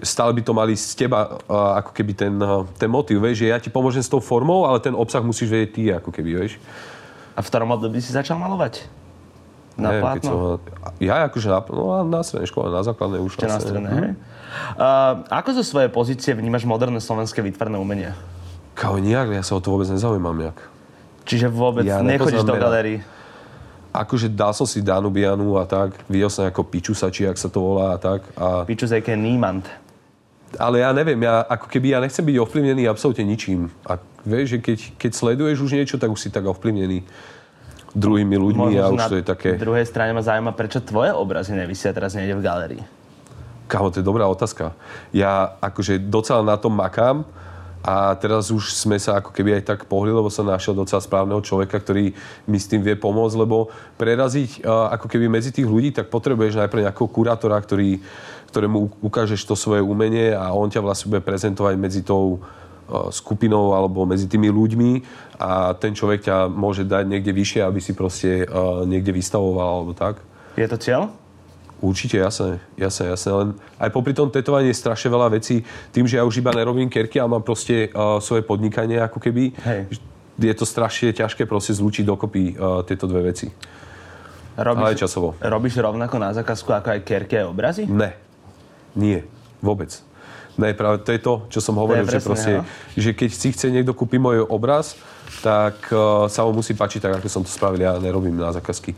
stále 0.00 0.32
by 0.32 0.40
to 0.40 0.52
mali 0.54 0.72
z 0.72 0.94
teba 0.94 1.36
ako 1.82 1.90
keby 1.92 2.16
ten, 2.16 2.32
ten 2.78 2.88
motiv, 2.88 3.20
vieš, 3.20 3.44
že 3.44 3.50
ja 3.52 3.58
ti 3.60 3.68
pomôžem 3.68 4.00
s 4.00 4.08
tou 4.08 4.22
formou, 4.24 4.64
ale 4.64 4.80
ten 4.80 4.94
obsah 4.96 5.20
musíš 5.20 5.50
vedieť 5.52 5.70
ty, 5.74 5.82
ako 5.92 6.08
keby, 6.08 6.30
vieš. 6.40 6.56
A 7.34 7.42
v 7.42 7.48
ktorom 7.50 7.74
období 7.74 7.98
si 8.00 8.14
začal 8.14 8.38
malovať? 8.40 8.86
Na 9.74 9.90
Neviem, 9.90 10.02
plátno? 10.06 10.30
som, 10.30 10.38
ja 11.02 11.26
akože 11.26 11.48
na, 11.50 11.58
no, 11.66 12.06
na 12.06 12.20
strednej 12.22 12.46
škole, 12.46 12.70
na 12.70 12.86
základnej 12.86 13.18
už. 13.18 13.34
Ešte 13.34 13.50
na 13.50 13.58
stredné, 13.58 13.90
hej? 13.90 14.10
Uh, 14.78 15.26
ako 15.34 15.50
zo 15.58 15.64
svojej 15.66 15.90
pozície 15.90 16.30
vnímaš 16.30 16.62
moderné 16.62 17.02
slovenské 17.02 17.42
výtvarné 17.42 17.74
umenie? 17.74 18.14
Kao 18.78 19.02
nejak, 19.02 19.34
ja 19.34 19.42
sa 19.42 19.58
o 19.58 19.62
to 19.62 19.74
vôbec 19.74 19.90
nezaujímam 19.90 20.34
nejak. 20.38 20.58
Čiže 21.26 21.50
vôbec 21.50 21.82
Ja 21.82 22.06
nechodíš 22.06 22.46
do 22.46 22.54
galérií? 22.54 23.02
Akože 23.90 24.26
dal 24.30 24.50
som 24.54 24.66
si 24.66 24.82
Danubianu 24.82 25.54
a 25.58 25.66
tak, 25.66 25.94
videl 26.10 26.30
som 26.30 26.46
ako 26.46 26.66
Pičusa, 26.66 27.10
či 27.14 27.26
ak 27.30 27.38
sa 27.38 27.46
to 27.50 27.62
volá 27.62 27.94
a 27.94 27.98
tak. 27.98 28.26
A, 28.34 28.66
Piču 28.66 28.86
zajke 28.90 29.14
Niemand. 29.14 29.66
ale 30.58 30.82
ja 30.82 30.90
neviem, 30.90 31.18
ja 31.22 31.46
ako 31.46 31.66
keby 31.66 31.94
ja 31.94 31.98
nechcem 32.02 32.26
byť 32.26 32.36
ovplyvnený 32.42 32.90
absolútne 32.90 33.22
ničím. 33.26 33.70
A 33.86 33.98
vieš, 34.26 34.54
že 34.54 34.58
keď, 34.62 34.78
keď 34.98 35.10
sleduješ 35.14 35.58
už 35.62 35.72
niečo, 35.78 35.96
tak 35.98 36.10
už 36.10 36.18
si 36.18 36.30
tak 36.30 36.46
ovplyvnený 36.46 37.06
druhými 37.94 38.36
ľuďmi 38.36 38.74
a 38.76 38.90
že 38.90 38.92
už 38.92 39.00
na 39.00 39.08
to 39.08 39.16
je 39.18 39.24
také... 39.24 39.48
druhej 39.54 39.86
strane 39.86 40.12
ma 40.12 40.20
zaujíma, 40.20 40.52
prečo 40.52 40.82
tvoje 40.82 41.14
obrazy 41.14 41.54
nevisia 41.54 41.94
teraz 41.94 42.18
niekde 42.18 42.36
v 42.36 42.42
galérii. 42.42 42.82
Kámo, 43.70 43.88
to 43.94 44.02
je 44.02 44.06
dobrá 44.06 44.28
otázka. 44.28 44.74
Ja 45.14 45.56
akože 45.62 45.96
docela 45.96 46.42
na 46.42 46.58
tom 46.60 46.74
makám, 46.76 47.24
A 47.84 48.16
teraz 48.16 48.48
už 48.48 48.72
sme 48.72 48.96
sa 48.96 49.20
ako 49.20 49.28
keby 49.28 49.60
aj 49.60 49.68
tak 49.68 49.80
pohli, 49.84 50.08
lebo 50.08 50.32
som 50.32 50.48
našiel 50.48 50.72
docela 50.72 51.04
správneho 51.04 51.44
človeka, 51.44 51.76
ktorý 51.76 52.16
mi 52.48 52.56
s 52.56 52.64
tým 52.64 52.80
vie 52.80 52.96
pomôcť, 52.96 53.36
lebo 53.36 53.68
preraziť 54.00 54.64
uh, 54.64 54.88
ako 54.96 55.04
keby 55.04 55.28
medzi 55.28 55.52
tých 55.52 55.68
ľudí, 55.68 55.92
tak 55.92 56.08
potrebuješ 56.08 56.64
najprv 56.64 56.88
nejakého 56.88 57.08
kurátora, 57.12 57.60
ktorý, 57.60 58.00
ktorému 58.48 59.04
ukážeš 59.04 59.44
to 59.44 59.52
svoje 59.52 59.84
umenie 59.84 60.32
a 60.32 60.56
on 60.56 60.72
ťa 60.72 60.80
vlastne 60.80 61.12
bude 61.12 61.20
prezentovať 61.20 61.76
medzi 61.76 62.00
tou 62.00 62.40
skupinou 63.10 63.72
alebo 63.72 64.04
medzi 64.04 64.28
tými 64.28 64.52
ľuďmi 64.52 64.90
a 65.40 65.72
ten 65.74 65.96
človek 65.96 66.28
ťa 66.28 66.36
môže 66.52 66.84
dať 66.84 67.04
niekde 67.08 67.32
vyššie, 67.32 67.60
aby 67.64 67.80
si 67.80 67.92
proste 67.96 68.44
uh, 68.44 68.84
niekde 68.84 69.10
vystavoval 69.10 69.82
alebo 69.82 69.92
tak. 69.96 70.20
Je 70.54 70.68
to 70.68 70.76
cieľ? 70.78 71.10
Určite, 71.82 72.16
jasné, 72.16 72.62
jasné, 72.80 73.12
jasné. 73.12 73.30
Len 73.34 73.48
aj 73.76 73.90
popri 73.92 74.16
tom 74.16 74.32
tetovaní 74.32 74.72
je 74.72 74.78
strašne 74.78 75.12
veľa 75.12 75.36
vecí. 75.36 75.60
Tým, 75.92 76.08
že 76.08 76.16
ja 76.16 76.24
už 76.24 76.40
iba 76.40 76.54
nerobím 76.54 76.88
kerky 76.88 77.20
a 77.20 77.28
mám 77.28 77.44
proste 77.44 77.90
uh, 77.92 78.22
svoje 78.22 78.40
podnikanie 78.46 78.96
ako 79.00 79.20
keby, 79.20 79.52
Hej. 79.64 79.80
je 80.40 80.54
to 80.54 80.64
strašne 80.64 81.12
ťažké 81.12 81.44
proste 81.44 81.76
zlúčiť 81.76 82.04
dokopy 82.06 82.56
uh, 82.56 82.80
tieto 82.86 83.04
dve 83.04 83.32
veci. 83.34 83.52
Robíš, 84.54 84.86
Ale 84.86 84.94
časovo. 84.94 85.34
Robíš 85.42 85.74
rovnako 85.82 86.16
na 86.22 86.30
zákazku 86.30 86.70
ako 86.70 86.94
aj 86.94 87.00
kerky 87.02 87.42
a 87.42 87.50
obrazy? 87.50 87.90
Ne. 87.90 88.14
Nie. 88.94 89.26
Vôbec. 89.58 89.90
Ne, 90.54 90.70
práve 90.70 91.02
to 91.02 91.10
je 91.10 91.18
to, 91.18 91.34
čo 91.50 91.58
som 91.58 91.74
hovoril, 91.74 92.06
je 92.06 92.14
že, 92.14 92.22
presne, 92.22 92.28
proste, 92.30 92.52
že 92.94 93.10
keď 93.10 93.30
si 93.34 93.48
chce 93.50 93.66
niekto 93.74 93.90
kúpiť 93.90 94.20
môj 94.22 94.46
obraz, 94.46 94.94
tak 95.42 95.90
uh, 95.90 96.30
sa 96.30 96.46
mu 96.46 96.62
musí 96.62 96.78
páčiť 96.78 97.02
tak, 97.02 97.12
ako 97.18 97.26
som 97.26 97.42
to 97.42 97.50
spravil. 97.50 97.82
Ja 97.82 97.98
nerobím 97.98 98.38
na 98.38 98.54
zákazky. 98.54 98.94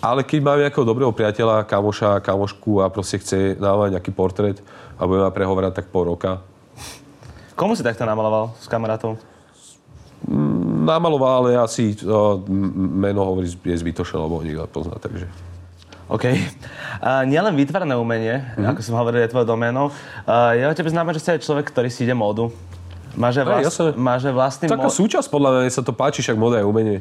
Ale 0.00 0.22
keď 0.22 0.38
mám 0.40 0.62
nejakého 0.62 0.86
dobrého 0.86 1.12
priateľa, 1.12 1.66
kamoša, 1.66 2.22
kamošku 2.24 2.80
a 2.80 2.88
proste 2.88 3.20
chce 3.20 3.58
dávať 3.58 3.98
nejaký 3.98 4.14
portrét 4.14 4.62
a 4.96 5.04
bude 5.04 5.20
ma 5.20 5.34
prehovorať 5.34 5.82
tak 5.82 5.86
pol 5.92 6.14
roka, 6.14 6.40
Komu 7.60 7.76
si 7.76 7.84
takto 7.84 8.08
namaloval 8.08 8.56
s 8.56 8.64
kamarátov? 8.72 9.20
namaloval, 10.80 11.44
ale 11.44 11.50
asi 11.60 11.96
uh, 12.04 12.40
meno 12.76 13.24
hovorí 13.24 13.48
je 13.48 13.76
zbytočné, 13.76 14.16
lebo 14.16 14.40
ho 14.40 14.44
nikto 14.44 14.64
pozná, 14.68 14.96
takže... 14.96 15.28
OK. 16.10 16.24
A 17.00 17.22
nielen 17.22 17.54
vytvarné 17.54 17.94
umenie, 17.94 18.34
Mhm. 18.34 18.46
mm-hmm. 18.52 18.70
ako 18.70 18.80
som 18.82 18.94
hovoril, 18.94 19.22
je 19.22 19.30
tvojou 19.30 19.48
doménou. 19.48 19.94
A 20.26 20.52
je 20.52 20.66
o 20.66 20.74
tebe 20.74 20.90
známe, 20.90 21.14
že 21.14 21.22
si 21.22 21.30
aj 21.30 21.40
človek, 21.40 21.70
ktorý 21.70 21.88
si 21.88 22.02
ide 22.02 22.12
módu. 22.12 22.50
Hej, 23.10 23.42
vlast, 23.42 23.80
aj 24.22 24.30
vlastný 24.30 24.66
Taká 24.66 24.86
mo- 24.86 24.92
súčasť, 24.92 25.26
podľa 25.26 25.50
mňa, 25.50 25.60
sa 25.68 25.82
to 25.82 25.90
páči, 25.90 26.20
však 26.20 26.36
moda 26.36 26.58
je 26.58 26.64
umenie. 26.64 26.98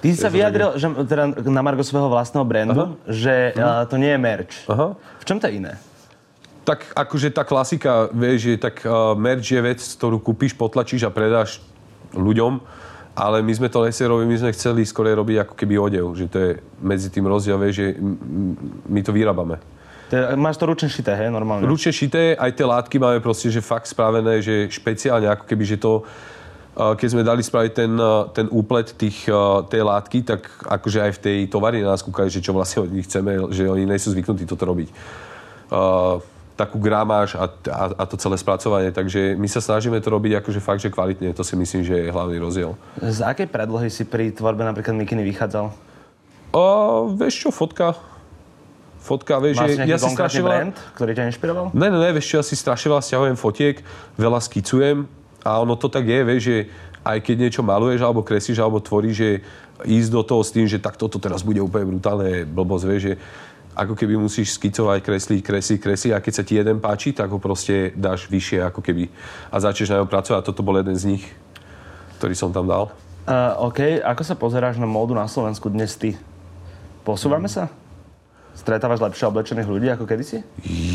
Ty 0.00 0.06
si 0.06 0.16
sa 0.16 0.28
vyjadril, 0.28 0.76
že 0.76 0.88
teda 1.04 1.24
na 1.44 1.60
Margo 1.60 1.80
svojho 1.80 2.08
vlastného 2.08 2.40
brandu, 2.42 2.96
Aha. 2.96 2.96
že 3.04 3.52
uh, 3.52 3.84
to 3.84 3.96
nie 3.96 4.08
je 4.08 4.18
merch. 4.18 4.52
Aha. 4.66 4.96
V 4.96 5.24
čom 5.24 5.36
to 5.36 5.44
je 5.44 5.60
iné? 5.60 5.76
Tak 6.62 6.92
akože 6.92 7.28
tá 7.30 7.40
klasika, 7.42 8.08
vieš, 8.10 8.38
že 8.46 8.52
tak 8.58 8.80
uh, 8.82 9.12
merch 9.14 9.44
je 9.46 9.60
vec, 9.60 9.80
ktorú 9.80 10.16
kúpiš, 10.18 10.52
potlačíš 10.52 11.04
a 11.04 11.10
predáš 11.10 11.60
ľuďom, 12.12 12.60
ale 13.14 13.42
my 13.42 13.52
sme 13.52 13.68
to 13.68 13.82
robiť, 13.82 14.26
my 14.26 14.36
sme 14.38 14.50
chceli 14.54 14.82
skôr 14.86 15.10
robiť 15.10 15.36
ako 15.42 15.54
keby 15.58 15.74
odev, 15.76 16.06
že 16.14 16.26
to 16.30 16.38
je 16.38 16.50
medzi 16.80 17.10
tým 17.10 17.26
rozdiel, 17.26 17.58
že 17.70 17.98
my 18.86 19.00
to 19.02 19.10
vyrábame. 19.12 19.58
Máš 20.34 20.58
to 20.58 20.66
ručne 20.66 20.90
šité, 20.90 21.14
hej, 21.14 21.30
normálne? 21.30 21.62
Ručne 21.70 21.94
šité, 21.94 22.34
aj 22.34 22.50
tie 22.58 22.66
látky 22.66 22.98
máme 22.98 23.22
proste, 23.22 23.46
že 23.46 23.62
fakt 23.62 23.86
spravené, 23.86 24.42
že 24.42 24.66
špeciálne, 24.66 25.30
ako 25.30 25.46
keby, 25.46 25.62
že 25.62 25.76
to, 25.78 26.02
keď 26.74 27.08
sme 27.10 27.22
dali 27.22 27.46
spraviť 27.46 27.72
ten, 27.74 27.92
ten 28.34 28.46
úplet 28.50 28.90
tých, 28.98 29.30
tej 29.70 29.82
látky, 29.86 30.26
tak 30.26 30.50
akože 30.66 30.98
aj 30.98 31.12
v 31.14 31.22
tej 31.22 31.38
továrni 31.46 31.86
nás 31.86 32.02
kúkali, 32.02 32.26
že 32.26 32.42
čo 32.42 32.50
vlastne 32.50 32.86
od 32.86 32.90
nich 32.90 33.06
chceme, 33.06 33.38
že 33.54 33.70
oni 33.70 33.86
nie 33.86 34.02
sú 34.02 34.10
zvyknutí 34.10 34.50
toto 34.50 34.66
robiť. 34.66 34.88
Uh, 35.70 36.18
takú 36.60 36.76
gramáž 36.76 37.32
a, 37.40 37.48
a, 37.48 37.84
a 37.96 38.04
to 38.04 38.20
celé 38.20 38.36
spracovanie. 38.36 38.92
Takže 38.92 39.40
my 39.40 39.48
sa 39.48 39.64
snažíme 39.64 39.96
to 40.04 40.12
robiť 40.12 40.44
akože 40.44 40.60
fakt, 40.60 40.84
že 40.84 40.92
kvalitne. 40.92 41.32
To 41.32 41.40
si 41.40 41.56
myslím, 41.56 41.80
že 41.80 41.96
je 41.96 42.12
hlavný 42.12 42.36
rozdiel. 42.36 42.76
Z 43.00 43.24
akej 43.24 43.48
predlohy 43.48 43.88
si 43.88 44.04
pri 44.04 44.28
tvorbe 44.36 44.60
napríklad 44.60 44.92
mikiny 44.92 45.24
vychádzal? 45.24 45.72
A, 46.52 46.62
vieš 47.16 47.46
čo, 47.46 47.48
fotka. 47.48 47.96
Fotka, 49.00 49.40
vieš, 49.40 49.64
Máš 49.64 49.80
že 49.80 49.88
ja 49.88 49.96
si 49.96 50.12
strašne 50.12 50.44
veľa... 50.44 50.52
brand, 50.52 50.76
ktorý 50.92 51.10
ťa 51.16 51.24
inšpiroval? 51.32 51.66
Ne, 51.72 51.88
ne, 51.88 51.98
ne, 52.04 52.10
vieš 52.12 52.26
čo, 52.28 52.34
ja 52.36 52.44
si 52.44 52.52
strašne 52.52 52.92
veľa 52.92 53.00
stiahujem 53.00 53.36
fotiek, 53.40 53.80
veľa 54.20 54.44
skicujem 54.44 55.08
a 55.40 55.56
ono 55.56 55.72
to 55.72 55.88
tak 55.88 56.04
je, 56.04 56.20
vieš, 56.20 56.42
že 56.44 56.58
aj 57.00 57.18
keď 57.24 57.36
niečo 57.48 57.64
maluješ, 57.64 58.04
alebo 58.04 58.20
kreslíš, 58.20 58.60
alebo 58.60 58.76
tvoríš, 58.76 59.16
že 59.16 59.30
ísť 59.88 60.10
do 60.12 60.20
toho 60.20 60.44
s 60.44 60.52
tým, 60.52 60.68
že 60.68 60.76
tak 60.76 61.00
toto 61.00 61.16
teraz 61.16 61.40
bude 61.40 61.64
úplne 61.64 61.96
brutálne 61.96 62.44
blbosť, 62.44 62.84
vieš, 62.84 63.02
že 63.08 63.14
ako 63.74 63.94
keby 63.94 64.18
musíš 64.18 64.58
skicovať, 64.58 64.98
kresliť, 65.00 65.40
kresliť, 65.40 65.78
kresliť 65.78 66.12
a 66.14 66.22
keď 66.22 66.32
sa 66.34 66.42
ti 66.42 66.58
jeden 66.58 66.82
páči, 66.82 67.14
tak 67.14 67.30
ho 67.30 67.38
proste 67.38 67.94
dáš 67.94 68.26
vyššie 68.26 68.66
ako 68.66 68.82
keby 68.82 69.08
a 69.50 69.56
začneš 69.62 69.94
na 69.94 69.98
ňom 70.02 70.10
pracovať 70.10 70.38
a 70.42 70.46
toto 70.46 70.66
bol 70.66 70.76
jeden 70.78 70.96
z 70.98 71.16
nich, 71.16 71.24
ktorý 72.18 72.34
som 72.34 72.50
tam 72.50 72.66
dal. 72.66 72.90
Uh, 73.30 73.70
OK, 73.70 74.02
ako 74.02 74.22
sa 74.26 74.34
pozeráš 74.34 74.80
na 74.80 74.90
módu 74.90 75.14
na 75.14 75.28
Slovensku 75.30 75.70
dnes 75.70 75.94
ty? 75.94 76.18
Posúvame 77.06 77.46
sa? 77.46 77.70
Stretávaš 78.50 79.00
lepšie 79.00 79.30
oblečených 79.30 79.68
ľudí 79.70 79.88
ako 79.88 80.04
kedysi? 80.04 80.42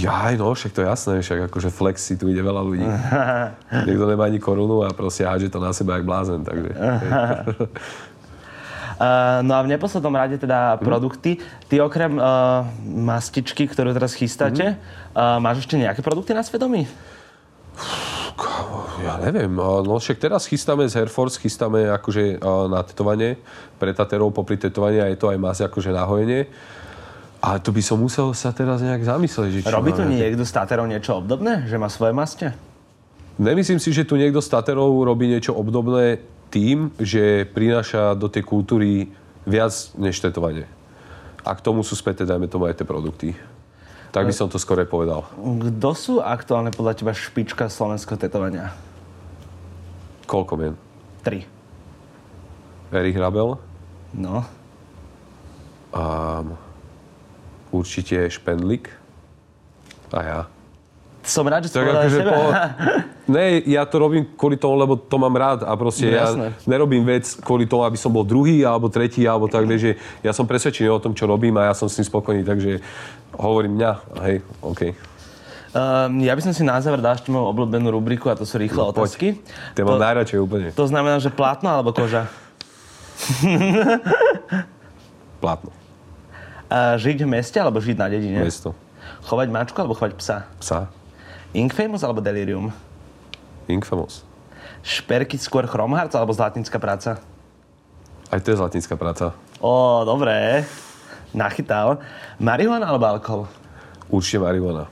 Jaj, 0.04 0.36
no, 0.38 0.52
však 0.52 0.76
to 0.76 0.84
je 0.84 0.88
jasné, 0.92 1.14
však 1.24 1.40
akože 1.50 1.70
flex 1.72 2.04
si 2.04 2.20
tu 2.20 2.28
ide 2.28 2.44
veľa 2.44 2.62
ľudí. 2.62 2.86
Niekto 3.88 4.06
nemá 4.06 4.28
ani 4.28 4.38
korunu 4.38 4.84
a 4.84 4.92
proste 4.92 5.24
hádže 5.24 5.50
to 5.50 5.64
na 5.64 5.72
seba 5.72 5.98
jak 5.98 6.06
blázen, 6.06 6.44
takže... 6.44 6.76
Uh, 8.96 9.44
no 9.44 9.60
a 9.60 9.62
v 9.64 9.76
neposlednom 9.76 10.16
rade 10.16 10.40
teda 10.40 10.80
produkty. 10.80 11.44
Ty 11.68 11.84
okrem 11.84 12.16
uh, 12.16 12.64
mastičky, 12.84 13.68
ktorú 13.68 13.92
teraz 13.92 14.16
chystáte, 14.16 14.80
uh, 15.16 15.38
máš 15.44 15.68
ešte 15.68 15.76
nejaké 15.76 16.00
produkty 16.00 16.32
na 16.32 16.44
svedomí? 16.48 16.88
Ja 19.04 19.22
neviem, 19.22 19.52
no 19.52 19.96
však 20.00 20.18
teraz 20.18 20.48
chystáme 20.50 20.88
z 20.88 20.98
Air 20.98 21.12
Force, 21.12 21.38
chystáme 21.38 21.88
akože 21.94 22.42
na 22.68 22.82
tetovanie, 22.82 23.38
pre 23.78 23.94
taterov 23.94 24.34
popri 24.34 24.58
tetovaní 24.58 24.98
a 24.98 25.08
je 25.08 25.20
to 25.20 25.30
aj 25.30 25.38
mas 25.40 25.60
akože 25.62 25.94
na 25.94 26.04
hojenie. 26.04 26.50
Ale 27.46 27.62
to 27.62 27.70
by 27.70 27.84
som 27.86 28.02
musel 28.02 28.34
sa 28.34 28.50
teraz 28.50 28.82
nejak 28.82 29.06
zamyslieť, 29.06 29.50
že 29.54 29.60
čo 29.62 29.70
Robí 29.70 29.94
tu 29.94 30.02
niekto 30.02 30.42
s 30.42 30.50
Taterou 30.50 30.90
niečo 30.90 31.22
obdobné? 31.22 31.70
Že 31.70 31.78
má 31.78 31.94
svoje 31.94 32.10
maste? 32.18 32.50
Nemyslím 33.36 33.84
si, 33.84 33.92
že 33.92 34.08
tu 34.08 34.16
niekto 34.16 34.40
z 34.40 34.48
Taterov 34.48 34.96
robí 35.04 35.28
niečo 35.28 35.52
obdobné 35.52 36.24
tým, 36.48 36.96
že 36.96 37.44
prináša 37.44 38.16
do 38.16 38.32
tej 38.32 38.48
kultúry 38.48 39.12
viac 39.44 39.76
než 40.00 40.24
tetovanie. 40.24 40.64
A 41.44 41.52
k 41.52 41.60
tomu 41.62 41.84
sú 41.84 42.00
späté, 42.00 42.24
dajme 42.24 42.48
tomu, 42.48 42.66
aj 42.66 42.80
tie 42.80 42.88
produkty. 42.88 43.36
Tak 44.16 44.24
by 44.24 44.32
som 44.32 44.48
to 44.48 44.56
skore 44.56 44.88
povedal. 44.88 45.28
Kto 45.36 45.90
sú 45.92 46.14
aktuálne 46.24 46.72
podľa 46.72 46.96
teba 46.96 47.12
špička 47.12 47.68
slovenského 47.68 48.16
tetovania? 48.16 48.72
Koľko 50.24 50.54
mien? 50.56 50.74
Tri. 51.20 51.44
Erich 52.96 53.20
Rabel, 53.20 53.60
No. 54.16 54.48
um, 55.92 56.56
určite 57.76 58.32
Špendlik 58.32 58.88
a 60.16 60.20
ja. 60.24 60.40
Som 61.20 61.52
rád, 61.52 61.68
že 61.68 61.70
si 61.70 61.76
Tak 61.76 61.84
povedal 61.84 62.00
akože 62.00 62.20
po... 62.24 62.40
Ne, 63.26 63.58
ja 63.66 63.82
to 63.84 63.98
robím 63.98 64.24
kvôli 64.32 64.54
tomu, 64.54 64.76
lebo 64.76 64.94
to 64.96 65.16
mám 65.16 65.34
rád 65.34 65.60
a 65.62 65.74
proste 65.74 66.06
No, 66.06 66.14
ja 66.14 66.22
jasné. 66.28 66.48
nerobím 66.64 67.02
vec 67.02 67.26
kvôli 67.38 67.66
tomu, 67.66 67.82
aby 67.82 67.96
som 67.96 68.08
bol 68.08 68.22
druhý 68.22 68.62
alebo 68.62 68.86
tretí, 68.86 69.24
alebo 69.24 69.46
tak, 69.46 69.66
vieš, 69.66 69.82
že 69.82 69.92
ja 70.22 70.30
som 70.30 70.44
presvedčený 70.44 70.88
o 70.88 71.00
tom, 71.00 71.12
čo 71.12 71.26
robím 71.26 71.54
a 71.56 71.66
ja 71.66 71.74
som 71.74 71.86
s 71.86 71.96
tým 71.96 72.06
spokojný, 72.06 72.42
takže 72.42 72.86
hovorím 73.34 73.76
mňa, 73.76 73.92
hej, 74.22 74.36
OK. 74.62 74.82
Um, 75.72 76.22
ja 76.22 76.32
by 76.32 76.42
som 76.42 76.54
si 76.54 76.62
na 76.62 76.78
záver 76.78 77.00
dal 77.00 77.14
ešte 77.14 77.28
moju 77.28 77.50
obľúbenú 77.50 77.90
rubriku 77.90 78.30
a 78.30 78.38
to 78.38 78.46
sú 78.46 78.56
rýchle 78.56 78.80
No, 78.80 78.90
poď. 78.90 79.10
otázky. 79.10 79.28
To 79.74 79.84
mám 79.84 80.00
najradšej 80.00 80.40
úplne. 80.40 80.68
to 80.72 80.86
znamená, 80.86 81.18
že 81.18 81.28
plátno 81.28 81.68
alebo 81.68 81.92
koža? 81.92 82.30
Platno. 85.36 85.72
Uh, 86.66 86.96
žiť 86.96 87.18
v 87.22 87.30
meste 87.32 87.58
alebo 87.58 87.78
žiť 87.78 87.96
na 87.96 88.08
dedine? 88.08 88.40
Mesto. 88.40 88.74
Chovať 89.24 89.48
mačku 89.50 89.78
alebo 89.78 89.94
chovať 89.94 90.14
psa? 90.16 90.38
Psa. 90.58 90.90
Inkfamous 91.52 92.02
alebo 92.02 92.20
Delirium? 92.20 92.74
Infamous. 93.68 94.24
Šperky 94.86 95.42
skôr 95.42 95.66
Chromhearts 95.66 96.14
alebo 96.14 96.30
Zlatnická 96.34 96.78
práca? 96.78 97.18
Aj 98.30 98.42
to 98.42 98.54
je 98.54 98.58
zlatinská 98.58 98.98
práca. 98.98 99.34
Ó, 99.62 100.02
dobré. 100.06 100.66
Nachytal. 101.34 102.02
Marihuana 102.42 102.90
alebo 102.90 103.06
alkohol? 103.06 103.44
Určite 104.10 104.42
marihuana. 104.42 104.90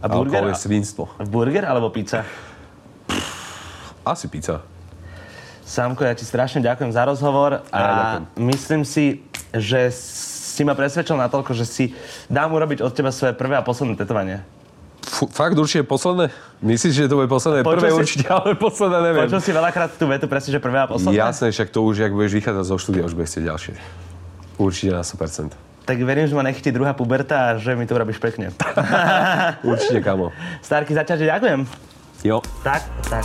A 0.00 0.08
burger? 0.08 0.40
Alkohol 0.40 0.48
je 0.52 0.60
svinstvo. 0.60 1.04
Burger 1.28 1.64
alebo 1.68 1.92
pizza? 1.92 2.24
Asi 4.04 4.28
pizza. 4.32 4.64
Sámko, 5.60 6.02
ja 6.02 6.16
ti 6.16 6.24
strašne 6.24 6.64
ďakujem 6.64 6.90
za 6.90 7.04
rozhovor 7.04 7.62
a 7.70 7.76
Ja 7.78 7.86
ďakujem. 7.86 8.24
myslím 8.48 8.82
si, 8.82 9.22
že 9.54 9.92
si 9.92 10.66
ma 10.66 10.74
presvedčil 10.74 11.14
natoľko, 11.14 11.54
že 11.54 11.64
si 11.68 11.84
dám 12.26 12.50
urobiť 12.50 12.82
od 12.82 12.90
teba 12.90 13.14
svoje 13.14 13.36
prvé 13.36 13.54
a 13.54 13.62
posledné 13.62 13.94
tetovanie. 13.94 14.42
Fakt 15.28 15.52
určite 15.52 15.84
posledné? 15.84 16.32
Myslíš, 16.64 16.92
že 16.94 17.04
to 17.04 17.16
bude 17.16 17.28
posledné? 17.28 17.60
Počul 17.60 17.76
Prvé 17.76 17.88
si- 17.90 17.98
určite, 17.98 18.24
ale 18.26 18.56
posledné 18.56 18.98
neviem. 19.02 19.28
Počul 19.28 19.40
si 19.42 19.52
veľakrát 19.52 19.90
tú 19.92 20.08
vetu 20.08 20.24
presne, 20.24 20.50
že 20.50 20.60
prvé 20.60 20.80
a 20.80 20.88
posledné? 20.88 21.12
Jasné, 21.12 21.46
však 21.50 21.68
to 21.68 21.84
už, 21.84 22.00
ak 22.00 22.12
budeš 22.14 22.32
vychádzať 22.34 22.64
zo 22.64 22.76
štúdia, 22.78 23.02
už 23.04 23.12
budeš 23.12 23.28
chcieť 23.30 23.44
ďalšie. 23.44 23.74
Určite 24.56 24.90
na 24.92 25.02
100%. 25.02 25.52
Tak 25.84 25.96
verím, 26.00 26.24
že 26.24 26.32
ma 26.32 26.44
nechytí 26.44 26.70
druhá 26.70 26.94
puberta 26.94 27.50
a 27.50 27.58
že 27.58 27.74
mi 27.74 27.82
to 27.82 27.98
urobíš 27.98 28.16
pekne. 28.16 28.54
Určite, 29.66 30.00
kamo. 30.00 30.30
Starky, 30.62 30.94
zatiaľ, 30.94 31.16
že 31.18 31.26
ďakujem. 31.26 31.60
Jo. 32.22 32.38
Tak, 32.62 32.84
tak. 33.08 33.24